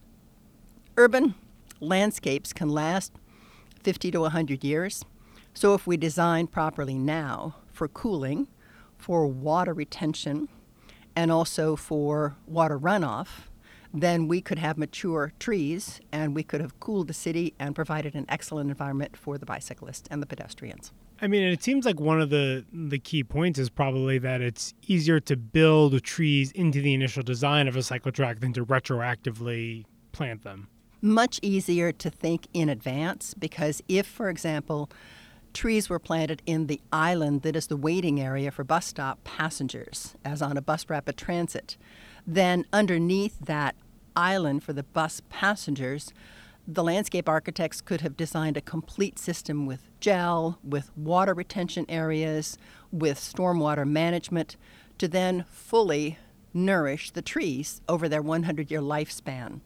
urban 0.96 1.34
landscapes 1.80 2.52
can 2.52 2.68
last 2.68 3.12
50 3.82 4.10
to 4.12 4.20
100 4.20 4.64
years. 4.64 5.04
So 5.54 5.74
if 5.74 5.86
we 5.86 5.96
design 5.96 6.46
properly 6.46 6.96
now 6.96 7.56
for 7.72 7.88
cooling, 7.88 8.46
for 8.96 9.26
water 9.26 9.74
retention, 9.74 10.48
and 11.14 11.30
also 11.30 11.76
for 11.76 12.36
water 12.46 12.78
runoff, 12.78 13.48
then 13.92 14.26
we 14.26 14.40
could 14.40 14.58
have 14.58 14.78
mature 14.78 15.32
trees 15.38 16.00
and 16.10 16.34
we 16.34 16.42
could 16.42 16.60
have 16.60 16.78
cooled 16.80 17.08
the 17.08 17.14
city 17.14 17.54
and 17.58 17.74
provided 17.74 18.14
an 18.14 18.24
excellent 18.28 18.70
environment 18.70 19.16
for 19.16 19.36
the 19.36 19.46
bicyclists 19.46 20.08
and 20.10 20.22
the 20.22 20.26
pedestrians. 20.26 20.92
I 21.20 21.28
mean, 21.28 21.44
it 21.44 21.62
seems 21.62 21.84
like 21.84 22.00
one 22.00 22.20
of 22.20 22.30
the 22.30 22.64
the 22.72 22.98
key 22.98 23.22
points 23.22 23.58
is 23.58 23.70
probably 23.70 24.18
that 24.18 24.40
it's 24.40 24.74
easier 24.86 25.20
to 25.20 25.36
build 25.36 26.02
trees 26.02 26.50
into 26.52 26.80
the 26.80 26.94
initial 26.94 27.22
design 27.22 27.68
of 27.68 27.76
a 27.76 27.82
cycle 27.82 28.10
track 28.10 28.40
than 28.40 28.52
to 28.54 28.64
retroactively 28.64 29.84
plant 30.10 30.42
them. 30.42 30.68
Much 31.00 31.38
easier 31.42 31.92
to 31.92 32.10
think 32.10 32.46
in 32.52 32.68
advance 32.68 33.34
because 33.34 33.82
if, 33.88 34.06
for 34.06 34.28
example, 34.28 34.90
trees 35.52 35.88
were 35.88 35.98
planted 35.98 36.42
in 36.46 36.66
the 36.66 36.80
island 36.92 37.42
that 37.42 37.56
is 37.56 37.66
the 37.66 37.76
waiting 37.76 38.20
area 38.20 38.50
for 38.50 38.64
bus 38.64 38.86
stop 38.86 39.22
passengers, 39.22 40.14
as 40.24 40.42
on 40.42 40.56
a 40.56 40.62
bus 40.62 40.86
rapid 40.88 41.16
transit, 41.16 41.76
then 42.26 42.64
underneath 42.72 43.38
that 43.40 43.74
island 44.16 44.62
for 44.62 44.72
the 44.72 44.82
bus 44.82 45.22
passengers, 45.28 46.12
the 46.66 46.84
landscape 46.84 47.28
architects 47.28 47.80
could 47.80 48.02
have 48.02 48.16
designed 48.16 48.56
a 48.56 48.60
complete 48.60 49.18
system 49.18 49.66
with 49.66 49.88
gel, 50.00 50.58
with 50.62 50.96
water 50.96 51.34
retention 51.34 51.84
areas, 51.88 52.56
with 52.92 53.18
stormwater 53.18 53.88
management 53.88 54.56
to 54.98 55.08
then 55.08 55.44
fully 55.50 56.18
nourish 56.54 57.10
the 57.10 57.22
trees 57.22 57.80
over 57.88 58.08
their 58.08 58.22
100 58.22 58.70
year 58.70 58.80
lifespan. 58.80 59.60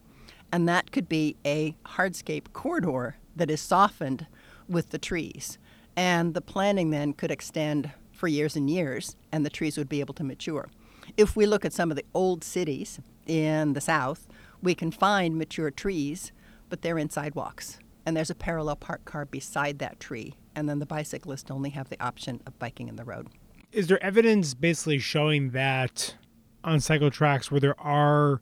And 0.53 0.69
that 0.69 0.93
could 0.93 1.09
be 1.09 1.37
a 1.45 1.77
hardscape 1.85 2.53
corridor 2.53 3.17
that 3.35 3.51
is 3.51 3.61
softened 3.61 4.27
with 4.69 4.91
the 4.91 4.99
trees. 4.99 5.59
And 5.97 6.35
the 6.35 6.41
planning 6.41 6.91
then 6.91 7.13
could 7.13 7.31
extend 7.31 7.91
for 8.13 8.29
years 8.29 8.57
and 8.57 8.71
years, 8.71 9.17
and 9.33 9.45
the 9.45 9.51
trees 9.51 9.77
would 9.77 9.89
be 9.89 10.01
able 10.01 10.15
to 10.15 10.25
mature. 10.25 10.69
If 11.17 11.37
we 11.37 11.47
look 11.47 11.65
at 11.65 11.73
some 11.73 11.91
of 11.91 11.97
the 11.97 12.05
old 12.15 12.43
cities 12.43 13.01
in 13.27 13.75
the 13.75 13.81
South, 13.81 14.27
we 14.63 14.75
can 14.75 14.91
find 14.91 15.37
mature 15.37 15.71
trees 15.71 16.33
but 16.69 16.83
they're 16.83 16.99
in 16.99 17.11
sidewalks. 17.11 17.79
And 18.05 18.17
there's 18.17 18.31
a 18.31 18.35
parallel 18.35 18.77
parked 18.77 19.05
car 19.05 19.25
beside 19.25 19.79
that 19.81 19.99
tree. 19.99 20.35
And 20.55 20.69
then 20.69 20.79
the 20.79 20.87
bicyclists 20.87 21.51
only 21.51 21.71
have 21.71 21.89
the 21.89 22.03
option 22.03 22.41
of 22.47 22.59
biking 22.59 22.89
in 22.89 22.97
the 22.97 23.05
road. 23.05 23.29
Is 23.73 23.89
there 23.89 24.03
evidence 24.03 24.55
basically 24.55 24.99
showing 24.99 25.51
that 25.51 26.17
on 26.65 26.81
cycle 26.81 27.11
tracks 27.11 27.51
where 27.51 27.61
there 27.61 27.79
are 27.81 28.41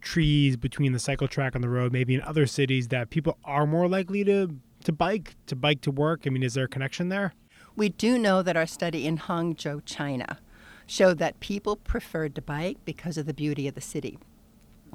trees 0.00 0.56
between 0.56 0.92
the 0.92 0.98
cycle 0.98 1.26
track 1.26 1.54
and 1.54 1.64
the 1.64 1.68
road, 1.68 1.92
maybe 1.92 2.14
in 2.14 2.22
other 2.22 2.46
cities, 2.46 2.88
that 2.88 3.10
people 3.10 3.38
are 3.44 3.66
more 3.66 3.88
likely 3.88 4.24
to, 4.24 4.56
to 4.84 4.92
bike, 4.92 5.34
to 5.46 5.56
bike 5.56 5.80
to 5.82 5.90
work? 5.90 6.22
I 6.26 6.30
mean, 6.30 6.42
is 6.42 6.54
there 6.54 6.64
a 6.64 6.68
connection 6.68 7.08
there? 7.08 7.34
We 7.74 7.88
do 7.90 8.18
know 8.18 8.40
that 8.42 8.56
our 8.56 8.66
study 8.66 9.06
in 9.06 9.18
Hangzhou, 9.18 9.82
China, 9.84 10.38
showed 10.86 11.18
that 11.18 11.40
people 11.40 11.76
preferred 11.76 12.34
to 12.36 12.42
bike 12.42 12.78
because 12.84 13.18
of 13.18 13.26
the 13.26 13.34
beauty 13.34 13.66
of 13.66 13.74
the 13.74 13.80
city. 13.80 14.18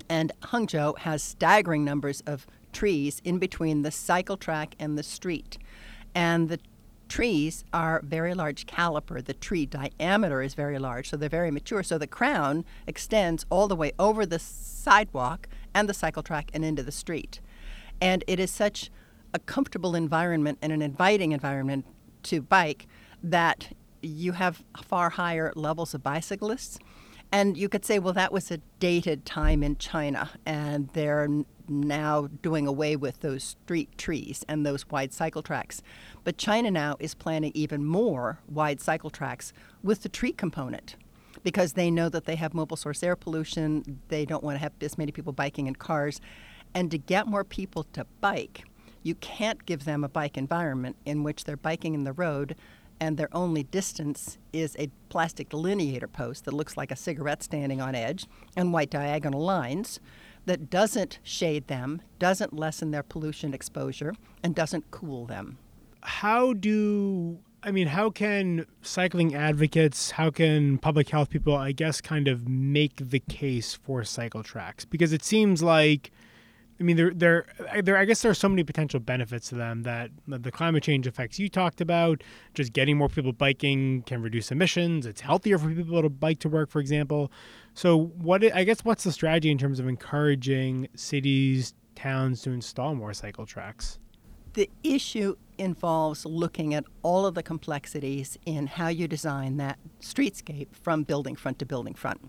And 0.10 0.32
Hangzhou 0.42 0.98
has 1.00 1.24
staggering 1.24 1.84
numbers 1.84 2.22
of 2.26 2.48
trees 2.74 3.22
in 3.24 3.38
between 3.40 3.82
the 3.82 3.92
cycle 3.92 4.38
track 4.38 4.76
and 4.80 4.98
the 4.98 5.04
street. 5.04 5.58
And 6.14 6.50
the 6.50 6.60
trees 7.10 7.66
are 7.74 8.02
very 8.06 8.34
large 8.34 8.66
caliper. 8.66 9.24
The 9.24 9.34
tree 9.34 9.66
diameter 9.66 10.42
is 10.42 10.54
very 10.54 10.80
large, 10.80 11.10
so 11.10 11.18
they're 11.18 11.30
very 11.30 11.52
mature. 11.52 11.84
So 11.84 11.98
the 11.98 12.08
crown 12.08 12.64
extends 12.88 13.46
all 13.50 13.68
the 13.68 13.76
way 13.76 13.92
over 14.00 14.26
the 14.26 14.40
sidewalk 14.40 15.48
and 15.74 15.90
the 15.90 15.94
cycle 15.94 16.24
track 16.24 16.52
and 16.54 16.64
into 16.64 16.84
the 16.84 16.92
street. 16.92 17.42
And 18.00 18.24
it 18.28 18.40
is 18.40 18.50
such 18.50 18.90
a 19.34 19.40
comfortable 19.40 19.96
environment 19.96 20.58
and 20.62 20.72
an 20.72 20.82
inviting 20.82 21.32
environment 21.32 21.86
to 22.24 22.42
bike 22.42 22.88
that 23.24 23.74
you 24.02 24.32
have 24.34 24.64
far 24.84 25.12
higher 25.12 25.52
levels 25.56 25.94
of 25.94 26.02
bicyclists 26.02 26.80
and 27.32 27.58
you 27.58 27.70
could 27.70 27.86
say, 27.86 28.00
well, 28.00 28.14
that 28.14 28.34
was 28.34 28.52
a 28.52 28.58
dated 28.80 29.26
time 29.26 29.64
in 29.64 29.78
China, 29.78 30.30
and 30.46 30.90
they're 30.90 31.28
now 31.68 32.28
doing 32.42 32.68
away 32.68 32.96
with 32.96 33.22
those 33.22 33.44
street 33.44 33.98
trees 33.98 34.44
and 34.50 34.66
those 34.66 34.90
wide 34.90 35.14
cycle 35.14 35.42
tracks. 35.42 35.82
But 36.24 36.38
China 36.38 36.70
now 36.70 36.98
is 37.00 37.16
planning 37.16 37.52
even 37.54 37.86
more 37.86 38.40
wide 38.50 38.82
cycle 38.82 39.10
tracks 39.10 39.54
with 39.82 40.04
the 40.04 40.10
tree 40.10 40.34
component 40.34 40.96
because 41.44 41.74
they 41.74 41.90
know 41.90 42.10
that 42.10 42.26
they 42.26 42.36
have 42.36 42.54
mobile 42.54 42.78
source 42.78 43.02
air 43.02 43.16
pollution. 43.16 44.02
They 44.10 44.26
don't 44.26 44.44
want 44.44 44.56
to 44.56 44.60
have 44.60 44.74
this 44.80 44.98
many 44.98 45.12
people 45.12 45.34
biking 45.34 45.68
in 45.68 45.76
cars. 45.76 46.20
And 46.74 46.92
to 46.92 46.98
get 46.98 47.28
more 47.28 47.44
people 47.44 47.84
to 47.94 48.06
bike, 48.20 48.64
you 49.04 49.16
can't 49.16 49.66
give 49.66 49.86
them 49.86 50.04
a 50.04 50.10
bike 50.10 50.38
environment 50.38 50.98
in 51.06 51.24
which 51.24 51.46
they're 51.46 51.58
biking 51.58 51.94
in 51.94 52.04
the 52.04 52.14
road 52.14 52.56
and 53.02 53.18
their 53.18 53.36
only 53.36 53.64
distance 53.64 54.38
is 54.54 54.76
a 54.78 54.88
plastic 55.10 55.50
delineator 55.50 56.10
post 56.10 56.46
that 56.46 56.54
looks 56.54 56.78
like 56.78 56.92
a 56.92 56.96
cigarette 56.96 57.42
standing 57.42 57.82
on 57.82 57.96
edge 57.96 58.28
and 58.56 58.72
white 58.72 58.92
diagonal 58.92 59.42
lines 59.42 60.00
that 60.46 60.70
doesn't 60.70 61.18
shade 61.24 61.68
them, 61.68 62.02
doesn't 62.20 62.54
lessen 62.54 62.92
their 62.92 63.04
pollution 63.04 63.54
exposure, 63.54 64.14
and 64.44 64.56
doesn't 64.56 64.90
cool 64.92 65.26
them. 65.26 65.58
How 66.04 66.54
do 66.54 67.40
I 67.64 67.72
mean, 67.72 67.88
how 67.88 68.10
can 68.10 68.66
cycling 68.82 69.36
advocates, 69.36 70.12
how 70.12 70.32
can 70.32 70.80
public 70.80 71.10
health 71.10 71.30
people, 71.30 71.56
I 71.56 71.74
guess, 71.74 72.02
kind 72.02 72.28
of 72.28 72.48
make 72.48 72.94
the 72.98 73.20
case 73.20 73.76
for 73.76 74.04
cycle 74.04 74.42
tracks? 74.42 74.86
Because 74.86 75.14
it 75.14 75.24
seems 75.24 75.62
like 75.62 76.12
I 76.82 76.84
mean, 76.84 76.98
there, 76.98 77.12
there, 77.14 77.46
there. 77.84 77.96
I 77.96 78.06
guess 78.06 78.24
there 78.24 78.32
are 78.32 78.36
so 78.36 78.50
many 78.50 78.64
potential 78.64 79.00
benefits 79.00 79.50
to 79.50 79.56
them 79.56 79.84
that 79.84 80.10
the 80.28 80.52
climate 80.52 80.82
change 80.82 81.06
effects 81.06 81.38
you 81.38 81.48
talked 81.48 81.80
about, 81.80 82.24
just 82.56 82.74
getting 82.74 82.98
more 82.98 83.08
people 83.08 83.34
biking 83.34 84.02
can 84.08 84.20
reduce 84.24 84.52
emissions. 84.52 85.06
It's 85.06 85.22
healthier 85.22 85.60
for 85.60 85.70
people 85.70 86.02
to 86.02 86.10
bike 86.10 86.40
to 86.40 86.50
work, 86.50 86.72
for 86.72 86.80
example. 86.80 87.32
So, 87.76 88.06
what 88.18 88.44
I 88.56 88.64
guess 88.64 88.84
what's 88.84 89.04
the 89.04 89.12
strategy 89.12 89.52
in 89.52 89.60
terms 89.60 89.80
of 89.80 89.88
encouraging 89.88 90.88
cities, 90.96 91.76
towns 91.94 92.42
to 92.42 92.50
install 92.52 92.96
more 92.96 93.14
cycle 93.14 93.46
tracks? 93.46 94.00
The 94.54 94.68
issue 94.84 95.36
involves 95.60 96.26
looking 96.26 96.74
at 96.74 96.86
all 97.04 97.28
of 97.28 97.36
the 97.36 97.44
complexities 97.44 98.40
in 98.48 98.66
how 98.66 98.88
you 98.88 99.08
design 99.08 99.58
that 99.58 99.78
streetscape 100.02 100.70
from 100.74 101.04
building 101.04 101.36
front 101.36 101.60
to 101.60 101.66
building 101.68 101.94
front. 101.94 102.22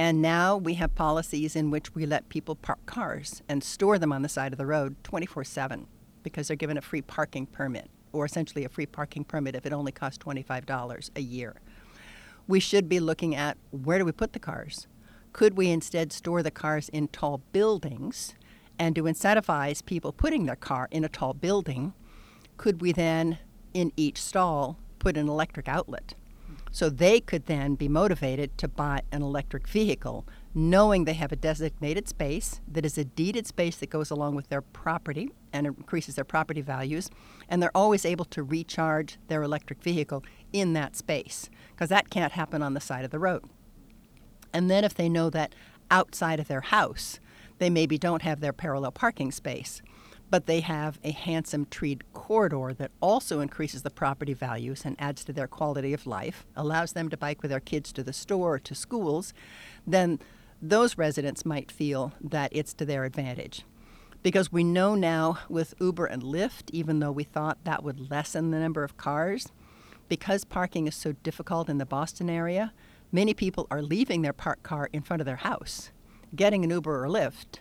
And 0.00 0.22
now 0.22 0.56
we 0.56 0.74
have 0.74 0.94
policies 0.94 1.56
in 1.56 1.72
which 1.72 1.92
we 1.92 2.06
let 2.06 2.28
people 2.28 2.54
park 2.54 2.86
cars 2.86 3.42
and 3.48 3.64
store 3.64 3.98
them 3.98 4.12
on 4.12 4.22
the 4.22 4.28
side 4.28 4.52
of 4.52 4.58
the 4.58 4.66
road 4.66 4.94
24 5.02 5.42
7 5.42 5.88
because 6.22 6.46
they're 6.46 6.56
given 6.56 6.78
a 6.78 6.82
free 6.82 7.02
parking 7.02 7.46
permit, 7.46 7.90
or 8.12 8.24
essentially 8.24 8.64
a 8.64 8.68
free 8.68 8.86
parking 8.86 9.24
permit 9.24 9.56
if 9.56 9.66
it 9.66 9.72
only 9.72 9.90
costs 9.90 10.18
$25 10.18 11.10
a 11.16 11.20
year. 11.20 11.56
We 12.46 12.60
should 12.60 12.88
be 12.88 13.00
looking 13.00 13.34
at 13.34 13.58
where 13.70 13.98
do 13.98 14.04
we 14.04 14.12
put 14.12 14.34
the 14.34 14.38
cars? 14.38 14.86
Could 15.32 15.56
we 15.56 15.68
instead 15.68 16.12
store 16.12 16.44
the 16.44 16.50
cars 16.50 16.88
in 16.90 17.08
tall 17.08 17.42
buildings? 17.52 18.34
And 18.78 18.94
to 18.94 19.02
incentivize 19.02 19.84
people 19.84 20.12
putting 20.12 20.46
their 20.46 20.56
car 20.56 20.86
in 20.92 21.04
a 21.04 21.08
tall 21.08 21.34
building, 21.34 21.92
could 22.56 22.80
we 22.80 22.92
then, 22.92 23.38
in 23.74 23.92
each 23.96 24.22
stall, 24.22 24.78
put 25.00 25.16
an 25.16 25.28
electric 25.28 25.68
outlet? 25.68 26.14
So 26.70 26.90
they 26.90 27.20
could 27.20 27.46
then 27.46 27.74
be 27.74 27.88
motivated 27.88 28.56
to 28.58 28.68
buy 28.68 29.02
an 29.10 29.22
electric 29.22 29.66
vehicle, 29.66 30.26
knowing 30.54 31.04
they 31.04 31.14
have 31.14 31.32
a 31.32 31.36
designated 31.36 32.08
space 32.08 32.60
that 32.68 32.84
is 32.84 32.98
a 32.98 33.04
deeded 33.04 33.46
space 33.46 33.76
that 33.76 33.90
goes 33.90 34.10
along 34.10 34.34
with 34.34 34.48
their 34.48 34.62
property 34.62 35.30
and 35.52 35.66
increases 35.66 36.14
their 36.14 36.24
property 36.24 36.60
values. 36.60 37.10
And 37.48 37.62
they're 37.62 37.76
always 37.76 38.04
able 38.04 38.26
to 38.26 38.42
recharge 38.42 39.18
their 39.28 39.42
electric 39.42 39.82
vehicle 39.82 40.24
in 40.52 40.74
that 40.74 40.96
space 40.96 41.48
because 41.70 41.88
that 41.88 42.10
can't 42.10 42.32
happen 42.32 42.62
on 42.62 42.74
the 42.74 42.80
side 42.80 43.04
of 43.04 43.10
the 43.10 43.18
road. 43.18 43.44
And 44.52 44.70
then 44.70 44.84
if 44.84 44.94
they 44.94 45.08
know 45.08 45.30
that 45.30 45.54
outside 45.90 46.40
of 46.40 46.48
their 46.48 46.60
house, 46.60 47.18
they 47.58 47.70
maybe 47.70 47.98
don't 47.98 48.22
have 48.22 48.40
their 48.40 48.52
parallel 48.52 48.92
parking 48.92 49.32
space 49.32 49.82
but 50.30 50.46
they 50.46 50.60
have 50.60 50.98
a 51.02 51.10
handsome 51.10 51.66
treed 51.66 52.04
corridor 52.12 52.74
that 52.76 52.90
also 53.00 53.40
increases 53.40 53.82
the 53.82 53.90
property 53.90 54.34
values 54.34 54.82
and 54.84 54.96
adds 54.98 55.24
to 55.24 55.32
their 55.32 55.46
quality 55.46 55.94
of 55.94 56.06
life, 56.06 56.46
allows 56.54 56.92
them 56.92 57.08
to 57.08 57.16
bike 57.16 57.40
with 57.40 57.50
their 57.50 57.60
kids 57.60 57.92
to 57.92 58.02
the 58.02 58.12
store 58.12 58.54
or 58.54 58.58
to 58.58 58.74
schools, 58.74 59.32
then 59.86 60.18
those 60.60 60.98
residents 60.98 61.46
might 61.46 61.72
feel 61.72 62.12
that 62.20 62.50
it's 62.52 62.74
to 62.74 62.84
their 62.84 63.04
advantage. 63.04 63.64
Because 64.22 64.52
we 64.52 64.64
know 64.64 64.94
now 64.94 65.38
with 65.48 65.74
Uber 65.80 66.06
and 66.06 66.22
Lyft, 66.22 66.70
even 66.72 66.98
though 66.98 67.12
we 67.12 67.24
thought 67.24 67.64
that 67.64 67.84
would 67.84 68.10
lessen 68.10 68.50
the 68.50 68.58
number 68.58 68.82
of 68.84 68.96
cars, 68.96 69.48
because 70.08 70.44
parking 70.44 70.88
is 70.88 70.94
so 70.94 71.12
difficult 71.22 71.68
in 71.68 71.78
the 71.78 71.86
Boston 71.86 72.28
area, 72.28 72.72
many 73.12 73.32
people 73.32 73.66
are 73.70 73.82
leaving 73.82 74.22
their 74.22 74.32
parked 74.32 74.64
car 74.64 74.90
in 74.92 75.02
front 75.02 75.20
of 75.20 75.26
their 75.26 75.36
house, 75.36 75.90
getting 76.34 76.64
an 76.64 76.70
Uber 76.70 77.04
or 77.04 77.08
Lyft 77.08 77.60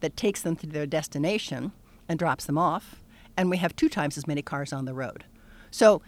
that 0.00 0.16
takes 0.16 0.42
them 0.42 0.56
to 0.56 0.66
their 0.66 0.86
destination 0.86 1.72
and 2.12 2.18
drops 2.18 2.44
them 2.44 2.58
off, 2.58 3.02
and 3.38 3.48
we 3.48 3.56
have 3.56 3.74
two 3.74 3.88
times 3.88 4.18
as 4.18 4.26
many 4.26 4.42
cars 4.42 4.70
on 4.72 4.84
the 4.84 4.92
road. 4.92 5.24
So, 5.70 6.02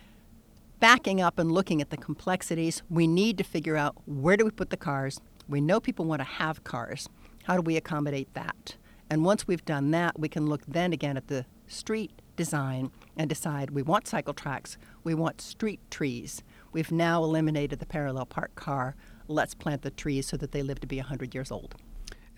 backing 0.78 1.20
up 1.23 1.38
and 1.38 1.50
looking 1.50 1.80
at 1.80 1.88
the 1.88 1.96
complexities, 1.96 2.82
we 2.90 3.06
need 3.06 3.38
to 3.38 3.44
figure 3.44 3.76
out 3.76 3.96
where 4.04 4.37
do 4.37 4.44
we 4.44 4.50
put 4.50 4.68
the 4.68 4.76
cars? 4.76 5.18
We 5.49 5.62
know 5.62 5.80
people 5.80 6.04
want 6.04 6.20
to 6.20 6.25
have 6.25 6.62
cars. 6.62 7.08
How 7.44 7.56
do 7.56 7.62
we 7.62 7.78
accommodate 7.78 8.32
that? 8.34 8.76
And 9.08 9.25
once 9.25 9.49
we've 9.49 9.64
done 9.64 9.92
that, 9.92 10.18
we 10.20 10.28
can 10.28 10.46
look 10.46 10.61
then 10.68 10.92
again 10.92 11.16
at 11.16 11.28
the 11.28 11.46
street 11.68 12.12
design 12.37 12.90
and 13.16 13.28
decide 13.28 13.70
we 13.70 13.80
want 13.80 14.06
cycle 14.06 14.34
tracks, 14.34 14.76
we 15.04 15.14
want 15.14 15.40
street 15.40 15.80
trees. 15.90 16.42
We've 16.73 16.92
now 16.92 17.25
eliminated 17.25 17.78
the 17.78 17.87
parallel 17.87 18.26
park 18.26 18.54
car. 18.56 18.94
Let's 19.26 19.54
plant 19.54 19.80
the 19.80 19.90
trees 19.90 20.26
so 20.26 20.37
that 20.37 20.52
they 20.52 20.62
live 20.62 20.80
to 20.80 20.87
be 20.87 20.99
100 20.99 21.34
years 21.34 21.50
old. 21.50 21.76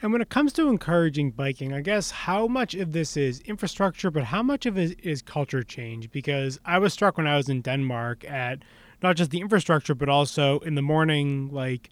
And 0.03 0.13
when 0.13 0.21
it 0.21 0.29
comes 0.29 0.53
to 0.55 0.69
encouraging 0.69 1.31
biking, 1.31 1.73
I 1.73 1.81
guess 1.81 2.11
how 2.11 2.47
much 2.47 2.75
of 2.75 2.93
this 2.93 3.17
is 3.17 3.41
infrastructure, 3.41 4.11
but 4.11 4.25
how 4.25 4.43
much 4.43 4.67
of 4.67 4.77
it 4.77 5.01
is 5.03 5.23
culture 5.23 5.63
change? 5.63 6.11
Because 6.11 6.61
I 6.67 6.79
was 6.79 6.93
struck 6.93 7.17
when 7.17 7.27
I 7.27 7.37
was 7.37 7.49
in 7.49 7.63
Denmark 7.63 8.25
at 8.25 8.59
not 9.03 9.17
just 9.17 9.31
the 9.31 9.41
infrastructure, 9.41 9.95
but 9.95 10.11
also 10.11 10.59
in 10.61 10.75
the 10.75 10.83
morning, 10.83 11.49
like 11.51 11.89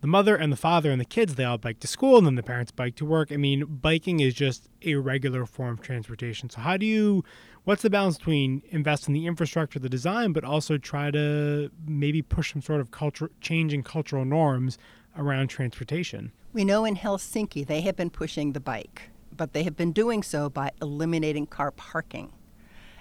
the 0.00 0.06
mother 0.06 0.34
and 0.34 0.50
the 0.50 0.56
father 0.56 0.90
and 0.90 1.00
the 1.00 1.04
kids, 1.04 1.34
they 1.34 1.44
all 1.44 1.58
bike 1.58 1.78
to 1.80 1.86
school 1.86 2.16
and 2.16 2.26
then 2.26 2.34
the 2.36 2.42
parents 2.42 2.72
bike 2.72 2.96
to 2.96 3.04
work. 3.04 3.30
I 3.30 3.36
mean, 3.36 3.64
biking 3.66 4.20
is 4.20 4.34
just 4.34 4.68
a 4.82 4.94
regular 4.94 5.44
form 5.44 5.74
of 5.74 5.82
transportation. 5.82 6.48
So, 6.48 6.60
how 6.60 6.78
do 6.78 6.86
you, 6.86 7.22
what's 7.64 7.82
the 7.82 7.90
balance 7.90 8.16
between 8.16 8.62
invest 8.70 9.06
in 9.06 9.14
the 9.14 9.26
infrastructure, 9.26 9.78
the 9.78 9.88
design, 9.90 10.32
but 10.32 10.42
also 10.42 10.78
try 10.78 11.10
to 11.10 11.70
maybe 11.86 12.22
push 12.22 12.52
some 12.52 12.62
sort 12.62 12.80
of 12.80 12.90
culture, 12.90 13.30
change 13.40 13.74
in 13.74 13.82
cultural 13.82 14.24
norms 14.24 14.78
around 15.16 15.48
transportation? 15.48 16.32
We 16.52 16.64
know 16.64 16.84
in 16.84 16.96
Helsinki 16.96 17.66
they 17.66 17.80
have 17.82 17.96
been 17.96 18.10
pushing 18.10 18.52
the 18.52 18.60
bike, 18.60 19.10
but 19.36 19.52
they 19.52 19.62
have 19.62 19.76
been 19.76 19.92
doing 19.92 20.22
so 20.22 20.50
by 20.50 20.70
eliminating 20.80 21.46
car 21.46 21.70
parking 21.70 22.32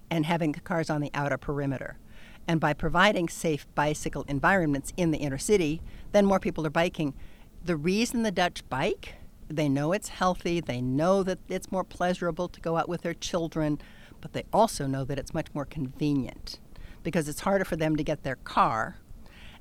and 0.10 0.25
having 0.25 0.53
cars 0.53 0.89
on 0.89 1.01
the 1.01 1.12
outer 1.13 1.38
perimeter. 1.38 1.98
And 2.48 2.60
by 2.60 2.74
providing 2.74 3.30
safe 3.30 3.65
bicycle 3.75 4.25
environments 4.27 4.94
in 4.98 5.12
the 5.12 5.20
inner 5.20 5.38
city, 5.38 5.82
then 6.12 6.25
more 6.25 6.39
people 6.39 6.65
are 6.65 6.72
biking. 6.72 7.13
The 7.63 7.75
reason 7.75 8.24
the 8.24 8.32
Dutch 8.32 8.68
bike, 8.70 9.15
they 9.48 9.70
know 9.70 9.94
it's 9.94 10.10
healthy, 10.10 10.60
they 10.60 10.82
know 10.82 11.24
that 11.24 11.39
it's 11.48 11.72
more 11.72 11.84
pleasurable 11.84 12.50
to 12.50 12.60
go 12.60 12.77
out 12.77 12.89
with 12.89 13.03
their 13.03 13.13
children, 13.13 13.80
but 14.20 14.34
they 14.34 14.44
also 14.51 14.88
know 14.88 15.03
that 15.06 15.20
it's 15.20 15.34
much 15.34 15.48
more 15.53 15.65
convenient 15.65 16.60
because 17.03 17.27
it's 17.27 17.41
harder 17.41 17.65
for 17.65 17.75
them 17.75 17.96
to 17.96 18.03
get 18.03 18.24
their 18.24 18.38
car. 18.38 18.98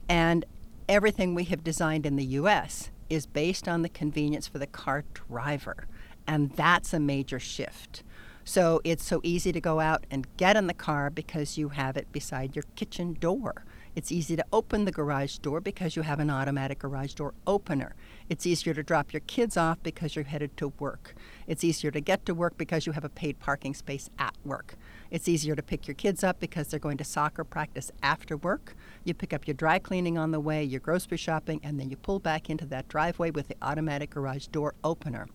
And 0.09 0.45
everything 0.91 1.37
we 1.37 1.45
have 1.45 1.63
designed 1.63 2.05
in 2.05 2.17
the 2.17 2.25
US 2.25 2.91
is 3.09 3.25
based 3.25 3.69
on 3.69 3.83
the 3.83 3.89
convenience 3.89 4.49
for 4.49 4.59
the 4.59 4.67
car 4.67 5.05
driver. 5.15 5.87
And 6.27 6.51
that's 6.57 6.93
a 6.93 6.99
major 6.99 7.39
shift. 7.39 8.03
So 8.43 8.81
it's 8.83 9.05
so 9.05 9.21
easy 9.23 9.53
to 9.53 9.61
go 9.61 9.79
out 9.79 10.05
and 10.11 10.27
get 10.37 10.57
in 10.57 10.67
the 10.67 10.75
car 10.75 11.09
because 11.09 11.57
you 11.57 11.69
have 11.69 11.97
it 11.97 12.11
beside 12.11 12.57
your 12.57 12.65
kitchen 12.75 13.17
door. 13.21 13.65
It's 13.95 14.11
easy 14.11 14.35
to 14.35 14.45
open 14.53 14.85
the 14.85 14.91
garage 14.91 15.39
door 15.39 15.61
because 15.61 15.95
you 15.95 16.03
have 16.03 16.19
an 16.19 16.31
automatic 16.31 16.81
garage 16.81 17.15
door 17.15 17.35
opener. 17.47 17.95
It's 18.29 18.47
easier 18.47 18.75
to 18.75 18.83
drop 18.83 19.13
your 19.13 19.21
kids 19.21 19.57
off 19.57 19.81
because 19.85 20.17
you're 20.17 20.25
headed 20.25 20.57
to 20.57 20.73
work. 20.81 21.15
It's 21.47 21.63
easier 21.63 21.93
to 21.93 22.01
get 22.01 22.27
to 22.27 22.35
work 22.35 22.59
because 22.59 22.87
you 22.87 22.93
have 22.93 23.05
a 23.05 23.09
paid 23.09 23.39
parking 23.39 23.75
space 23.75 24.11
at 24.19 24.35
work. 24.45 24.75
It's 25.11 25.29
easier 25.29 25.57
to 25.57 25.63
pick 25.63 25.89
your 25.89 25.97
kids 25.97 26.23
up 26.23 26.39
because 26.39 26.69
they're 26.69 26.79
going 26.79 26.99
to 26.99 27.05
soccer 27.05 27.43
practice 27.43 27.91
after 28.03 28.37
work. 28.37 28.77
You 29.05 29.13
pick 29.13 29.33
up 29.33 29.47
your 29.47 29.55
dry 29.55 29.81
cleaning 29.81 30.17
on 30.17 30.31
the 30.31 30.39
way, 30.39 30.63
your 30.63 30.81
grocery 30.81 31.17
shopping, 31.17 31.61
and 31.65 31.81
then 31.81 31.91
you 31.91 31.97
pull 31.97 32.21
back 32.21 32.49
into 32.49 32.65
that 32.67 32.89
driveway 32.89 33.31
with 33.31 33.49
the 33.49 33.57
automatic 33.61 34.11
garage 34.11 34.47
door 34.47 34.75
opener. 34.85 35.27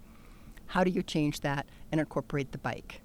How 0.68 0.84
do 0.84 0.92
you 0.92 1.04
change 1.04 1.42
that 1.42 1.68
and 1.92 2.00
incorporate 2.00 2.52
the 2.52 2.58
bike? 2.58 3.02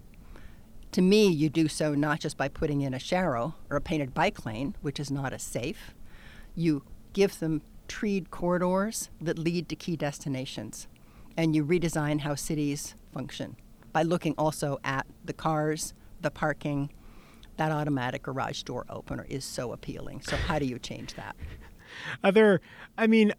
To 0.92 1.03
me, 1.03 1.29
you 1.29 1.49
do 1.49 1.68
so 1.68 1.94
not 1.94 2.21
just 2.21 2.37
by 2.37 2.49
putting 2.49 2.81
in 2.81 2.94
a 2.94 2.99
sharrow 2.99 3.55
or 3.68 3.77
a 3.77 3.81
painted 3.81 4.14
bike 4.14 4.44
lane, 4.44 4.77
which 4.81 5.01
is 5.01 5.11
not 5.11 5.33
as 5.33 5.42
safe. 5.42 5.94
You 6.55 6.85
give 7.12 7.38
them 7.38 7.62
treed 7.88 8.31
corridors 8.31 9.11
that 9.21 9.38
lead 9.38 9.68
to 9.68 9.77
key 9.77 9.97
destinations. 9.97 10.87
And 11.37 11.55
you 11.55 11.64
redesign 11.64 12.21
how 12.21 12.35
cities 12.35 12.94
function 13.12 13.57
by 13.92 14.03
looking 14.03 14.35
also 14.37 14.79
at 14.85 15.07
the 15.25 15.33
cars, 15.33 15.94
the 16.22 16.30
parking. 16.30 16.90
That 17.56 17.72
automatic 17.72 18.22
garage 18.22 18.62
door 18.62 18.87
opener 18.88 19.26
is 19.28 19.44
so 19.44 19.72
appealing. 19.72 20.22
So, 20.22 20.37
how 20.37 20.59
do 20.59 20.64
you 20.64 20.78
change 20.78 21.14
that? 21.14 21.37
Other, 22.24 22.61
I 22.96 23.06
mean, 23.06 23.33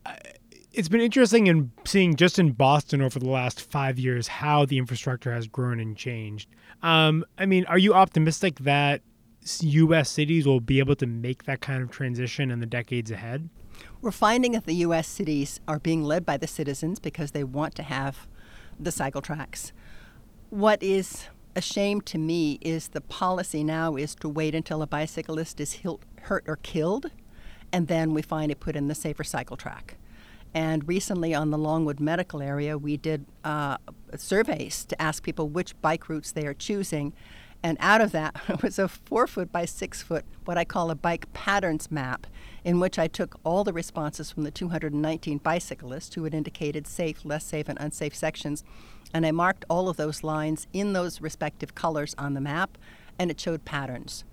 it's 0.73 0.89
been 0.89 1.01
interesting 1.01 1.47
in 1.47 1.71
seeing 1.85 2.15
just 2.15 2.39
in 2.39 2.51
Boston 2.51 3.01
over 3.01 3.19
the 3.19 3.29
last 3.29 3.61
five 3.61 3.99
years 3.99 4.27
how 4.27 4.65
the 4.65 4.77
infrastructure 4.77 5.33
has 5.33 5.47
grown 5.47 5.79
and 5.79 5.97
changed. 5.97 6.49
Um, 6.81 7.25
I 7.37 7.45
mean, 7.45 7.65
are 7.65 7.77
you 7.77 7.93
optimistic 7.93 8.59
that 8.59 9.01
U.S. 9.61 10.09
cities 10.09 10.45
will 10.45 10.61
be 10.61 10.79
able 10.79 10.95
to 10.95 11.05
make 11.05 11.43
that 11.43 11.61
kind 11.61 11.81
of 11.81 11.89
transition 11.89 12.51
in 12.51 12.59
the 12.59 12.65
decades 12.65 13.11
ahead? 13.11 13.49
We're 14.01 14.11
finding 14.11 14.53
that 14.53 14.65
the 14.65 14.75
U.S. 14.75 15.07
cities 15.07 15.59
are 15.67 15.79
being 15.79 16.03
led 16.03 16.25
by 16.25 16.37
the 16.37 16.47
citizens 16.47 16.99
because 16.99 17.31
they 17.31 17.43
want 17.43 17.75
to 17.75 17.83
have 17.83 18.27
the 18.79 18.91
cycle 18.91 19.21
tracks. 19.21 19.73
What 20.49 20.81
is 20.81 21.27
a 21.55 21.61
shame 21.61 22.01
to 22.01 22.17
me 22.17 22.57
is 22.61 22.89
the 22.89 23.01
policy 23.01 23.63
now 23.63 23.95
is 23.95 24.15
to 24.15 24.29
wait 24.29 24.55
until 24.55 24.81
a 24.81 24.87
bicyclist 24.87 25.59
is 25.59 25.79
hurt 26.23 26.43
or 26.47 26.57
killed, 26.57 27.11
and 27.71 27.87
then 27.87 28.13
we 28.13 28.21
find 28.21 28.51
it 28.51 28.59
put 28.59 28.75
in 28.75 28.87
the 28.87 28.95
safer 28.95 29.23
cycle 29.23 29.57
track. 29.57 29.97
And 30.53 30.87
recently 30.87 31.33
on 31.33 31.49
the 31.49 31.57
Longwood 31.57 31.99
Medical 31.99 32.41
area, 32.41 32.77
we 32.77 32.97
did 32.97 33.25
uh, 33.43 33.77
surveys 34.17 34.83
to 34.85 35.01
ask 35.01 35.23
people 35.23 35.47
which 35.47 35.79
bike 35.81 36.09
routes 36.09 36.31
they 36.31 36.45
are 36.45 36.53
choosing. 36.53 37.13
And 37.63 37.77
out 37.79 38.01
of 38.01 38.11
that 38.11 38.35
was 38.63 38.77
a 38.77 38.87
four 38.87 39.27
foot 39.27 39.51
by 39.51 39.65
six 39.65 40.01
foot, 40.03 40.25
what 40.45 40.57
I 40.57 40.65
call 40.65 40.91
a 40.91 40.95
bike 40.95 41.31
patterns 41.31 41.89
map, 41.89 42.27
in 42.65 42.79
which 42.79 42.99
I 42.99 43.07
took 43.07 43.39
all 43.45 43.63
the 43.63 43.71
responses 43.71 44.31
from 44.31 44.43
the 44.43 44.51
219 44.51 45.37
bicyclists 45.37 46.15
who 46.15 46.23
had 46.25 46.33
indicated 46.33 46.85
safe, 46.85 47.23
less 47.23 47.45
safe, 47.45 47.69
and 47.69 47.79
unsafe 47.79 48.15
sections. 48.15 48.63
And 49.13 49.25
I 49.25 49.31
marked 49.31 49.65
all 49.69 49.89
of 49.89 49.97
those 49.97 50.23
lines 50.23 50.67
in 50.73 50.93
those 50.93 51.21
respective 51.21 51.75
colors 51.75 52.15
on 52.17 52.33
the 52.33 52.41
map, 52.41 52.77
and 53.19 53.29
it 53.29 53.39
showed 53.39 53.65
patterns. 53.65 54.23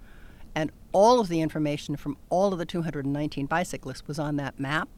And 0.54 0.72
all 0.92 1.20
of 1.20 1.28
the 1.28 1.40
information 1.40 1.96
from 1.96 2.16
all 2.30 2.52
of 2.52 2.58
the 2.58 2.66
219 2.66 3.46
bicyclists 3.46 4.06
was 4.06 4.18
on 4.18 4.36
that 4.36 4.58
map 4.58 4.88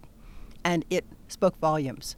and 0.64 0.84
it 0.90 1.04
spoke 1.28 1.58
volumes. 1.58 2.16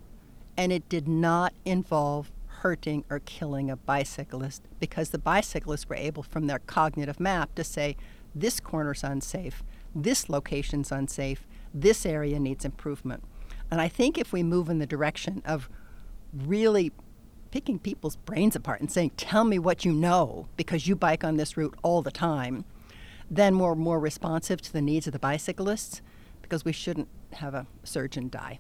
And 0.56 0.72
it 0.72 0.88
did 0.88 1.08
not 1.08 1.54
involve 1.64 2.30
hurting 2.46 3.04
or 3.10 3.20
killing 3.20 3.70
a 3.70 3.76
bicyclist 3.76 4.62
because 4.78 5.10
the 5.10 5.18
bicyclists 5.18 5.88
were 5.88 5.96
able, 5.96 6.22
from 6.22 6.46
their 6.46 6.58
cognitive 6.60 7.18
map, 7.18 7.54
to 7.54 7.64
say, 7.64 7.96
this 8.34 8.60
corner's 8.60 9.02
unsafe, 9.02 9.62
this 9.94 10.28
location's 10.28 10.92
unsafe, 10.92 11.46
this 11.74 12.06
area 12.06 12.38
needs 12.38 12.64
improvement. 12.64 13.24
And 13.70 13.80
I 13.80 13.88
think 13.88 14.18
if 14.18 14.32
we 14.32 14.42
move 14.42 14.68
in 14.68 14.78
the 14.78 14.86
direction 14.86 15.42
of 15.44 15.68
really 16.32 16.92
picking 17.52 17.78
people's 17.78 18.16
brains 18.16 18.56
apart 18.56 18.80
and 18.80 18.90
saying, 18.90 19.12
tell 19.16 19.44
me 19.44 19.58
what 19.58 19.84
you 19.84 19.92
know 19.92 20.48
because 20.56 20.88
you 20.88 20.96
bike 20.96 21.22
on 21.22 21.36
this 21.36 21.56
route 21.56 21.76
all 21.82 22.02
the 22.02 22.10
time, 22.10 22.64
then 23.30 23.58
we're 23.58 23.76
more 23.76 24.00
responsive 24.00 24.60
to 24.62 24.72
the 24.72 24.82
needs 24.82 25.06
of 25.06 25.12
the 25.12 25.18
bicyclists 25.20 26.02
because 26.40 26.64
we 26.64 26.72
shouldn't 26.72 27.08
have 27.34 27.54
a 27.54 27.66
surgeon 27.84 28.28
die 28.28 28.58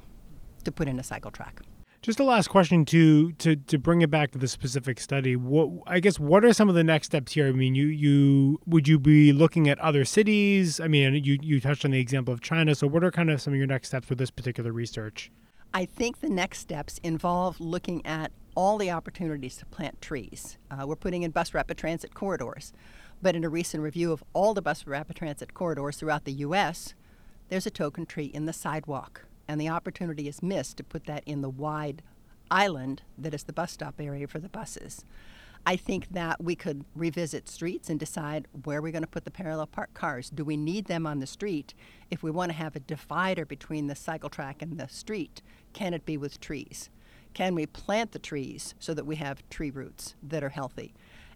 to 0.62 0.70
put 0.70 0.86
in 0.86 1.00
a 1.00 1.02
cycle 1.02 1.30
track. 1.30 1.62
Just 2.02 2.18
a 2.18 2.24
last 2.24 2.48
question 2.48 2.84
to 2.86 3.30
to 3.34 3.54
to 3.54 3.78
bring 3.78 4.02
it 4.02 4.10
back 4.10 4.32
to 4.32 4.38
the 4.38 4.48
specific 4.48 4.98
study. 4.98 5.36
What 5.36 5.70
I 5.86 6.00
guess 6.00 6.18
what 6.18 6.44
are 6.44 6.52
some 6.52 6.68
of 6.68 6.74
the 6.74 6.82
next 6.82 7.06
steps 7.06 7.30
here? 7.30 7.46
I 7.46 7.52
mean, 7.52 7.76
you 7.76 7.86
you 7.86 8.58
would 8.66 8.88
you 8.88 8.98
be 8.98 9.32
looking 9.32 9.68
at 9.68 9.78
other 9.78 10.04
cities? 10.04 10.80
I 10.80 10.88
mean, 10.88 11.14
you 11.22 11.38
you 11.40 11.60
touched 11.60 11.84
on 11.84 11.92
the 11.92 12.00
example 12.00 12.34
of 12.34 12.40
China. 12.40 12.74
So, 12.74 12.88
what 12.88 13.04
are 13.04 13.12
kind 13.12 13.30
of 13.30 13.40
some 13.40 13.52
of 13.52 13.56
your 13.56 13.68
next 13.68 13.86
steps 13.86 14.08
with 14.08 14.18
this 14.18 14.32
particular 14.32 14.72
research? 14.72 15.30
I 15.74 15.86
think 15.86 16.20
the 16.20 16.28
next 16.28 16.58
steps 16.58 17.00
involve 17.02 17.58
looking 17.58 18.04
at 18.04 18.30
all 18.54 18.76
the 18.76 18.90
opportunities 18.90 19.56
to 19.56 19.66
plant 19.66 20.02
trees. 20.02 20.58
Uh, 20.70 20.86
we're 20.86 20.96
putting 20.96 21.22
in 21.22 21.30
bus 21.30 21.54
rapid 21.54 21.78
transit 21.78 22.12
corridors, 22.12 22.74
but 23.22 23.34
in 23.34 23.42
a 23.42 23.48
recent 23.48 23.82
review 23.82 24.12
of 24.12 24.22
all 24.34 24.52
the 24.52 24.60
bus 24.60 24.86
rapid 24.86 25.16
transit 25.16 25.54
corridors 25.54 25.96
throughout 25.96 26.24
the 26.24 26.32
U.S., 26.32 26.92
there's 27.48 27.66
a 27.66 27.70
token 27.70 28.04
tree 28.04 28.26
in 28.26 28.44
the 28.44 28.52
sidewalk, 28.52 29.24
and 29.48 29.58
the 29.58 29.70
opportunity 29.70 30.28
is 30.28 30.42
missed 30.42 30.76
to 30.76 30.84
put 30.84 31.06
that 31.06 31.22
in 31.24 31.40
the 31.40 31.48
wide 31.48 32.02
island 32.50 33.00
that 33.16 33.32
is 33.32 33.44
the 33.44 33.52
bus 33.54 33.72
stop 33.72 33.94
area 33.98 34.26
for 34.26 34.40
the 34.40 34.50
buses. 34.50 35.06
I 35.64 35.76
think 35.76 36.08
that 36.10 36.42
we 36.42 36.56
could 36.56 36.84
revisit 36.96 37.48
streets 37.48 37.88
and 37.88 37.98
decide 38.00 38.48
where 38.64 38.82
we're 38.82 38.90
going 38.90 39.04
to 39.04 39.08
put 39.08 39.24
the 39.24 39.30
parallel 39.30 39.68
park 39.68 39.94
cars. 39.94 40.28
Do 40.28 40.44
we 40.44 40.56
need 40.56 40.86
them 40.86 41.06
on 41.06 41.20
the 41.20 41.26
street? 41.26 41.72
If 42.10 42.22
we 42.22 42.32
want 42.32 42.50
to 42.50 42.58
have 42.58 42.74
a 42.74 42.80
divider 42.80 43.44
between 43.44 43.86
the 43.86 43.94
cycle 43.94 44.28
track 44.28 44.60
and 44.60 44.78
the 44.78 44.88
street, 44.88 45.40
can 45.72 45.94
it 45.94 46.04
be 46.04 46.16
with 46.16 46.40
trees? 46.40 46.90
Can 47.32 47.54
we 47.54 47.66
plant 47.66 48.10
the 48.10 48.18
trees 48.18 48.74
so 48.80 48.92
that 48.92 49.06
we 49.06 49.16
have 49.16 49.48
tree 49.50 49.70
roots 49.70 50.16
that 50.22 50.42
are 50.42 50.48
healthy? 50.48 50.94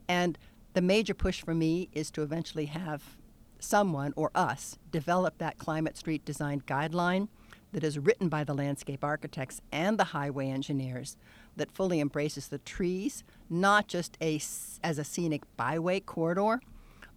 And 0.09 0.37
the 0.73 0.83
major 0.83 1.15
push 1.15 1.43
for 1.43 1.55
me 1.55 1.89
is 1.93 2.11
to 2.11 2.23
eventually 2.23 2.67
have 2.67 3.17
someone 3.61 4.13
or 4.17 4.31
us 4.35 4.77
develop 4.91 5.39
that 5.39 5.57
climate 5.57 5.97
street 5.97 6.25
design 6.25 6.63
guideline 6.67 7.29
that 7.73 7.85
is 7.85 7.99
written 7.99 8.29
by 8.29 8.45
the 8.45 8.55
landscape 8.55 9.05
architects 9.05 9.61
and 9.73 9.99
the 9.99 10.05
highway 10.05 10.49
engineers 10.49 11.17
that 11.57 11.73
fully 11.73 12.01
embraces 12.01 12.49
the 12.49 12.59
trees, 12.59 13.25
not 13.49 13.89
just 13.89 14.17
a, 14.21 14.41
as 14.83 14.99
a 14.99 15.05
scenic 15.05 15.43
byway 15.57 16.01
corridor, 16.01 16.61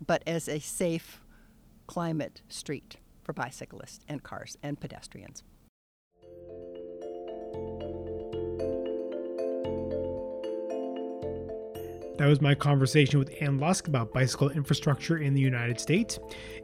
but 0.06 0.23
as 0.25 0.47
a 0.47 0.60
safe 0.60 1.21
climate 1.88 2.41
street 2.47 2.97
for 3.23 3.34
bicyclists 3.34 4.06
and 4.08 4.23
cars 4.23 4.58
and 4.63 4.80
pedestrians. 4.80 5.43
That 12.19 12.28
was 12.28 12.41
my 12.41 12.54
conversation 12.54 13.17
with 13.17 13.34
Anne 13.39 13.60
Lusk 13.60 13.88
about 13.88 14.12
bicycle 14.12 14.49
infrastructure 14.49 15.19
in 15.19 15.34
the 15.34 15.39
United 15.39 15.80
States. 15.80 16.19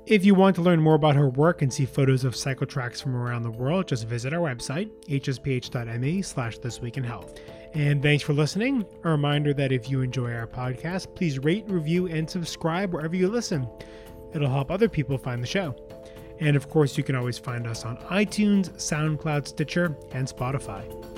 If 0.06 0.26
you 0.26 0.36
want 0.36 0.54
to 0.58 0.62
learn 0.62 0.82
more 0.82 0.96
about 0.96 1.16
her 1.16 1.30
work 1.30 1.62
and 1.62 1.72
see 1.72 1.86
photos 1.86 2.26
of 2.26 2.36
cycle 2.36 2.68
tracks 2.68 3.00
from 3.00 3.16
around 3.16 3.44
the 3.44 3.52
world, 3.52 3.88
just 3.88 4.06
visit 4.06 4.34
our 4.34 4.42
website, 4.42 4.92
hsph.me 5.08 6.22
slash 6.24 6.58
this 6.58 6.82
week 6.82 6.98
in 6.98 7.06
health. 7.06 7.40
And 7.76 8.02
thanks 8.02 8.24
for 8.24 8.32
listening. 8.32 8.86
A 9.04 9.10
reminder 9.10 9.54
that 9.54 9.74
if 9.74 9.90
you 9.90 10.00
enjoy 10.00 10.34
our 10.34 10.48
podcast, 10.48 11.14
please 11.14 11.40
rate, 11.40 11.66
review, 11.68 12.08
and 12.08 12.30
subscribe 12.30 12.94
wherever 12.94 13.18
you 13.18 13.28
listen. 13.28 13.68
It'll 14.34 14.50
help 14.50 14.72
other 14.72 14.88
people 14.88 15.18
find 15.18 15.44
the 15.44 15.48
show. 15.48 15.76
And 16.40 16.56
of 16.56 16.70
course, 16.70 16.98
you 16.98 17.04
can 17.04 17.16
always 17.16 17.38
find 17.38 17.68
us 17.68 17.84
on 17.84 17.98
iTunes, 17.98 18.72
SoundCloud, 18.78 19.48
Stitcher, 19.48 19.96
and 20.14 20.26
Spotify. 20.26 21.15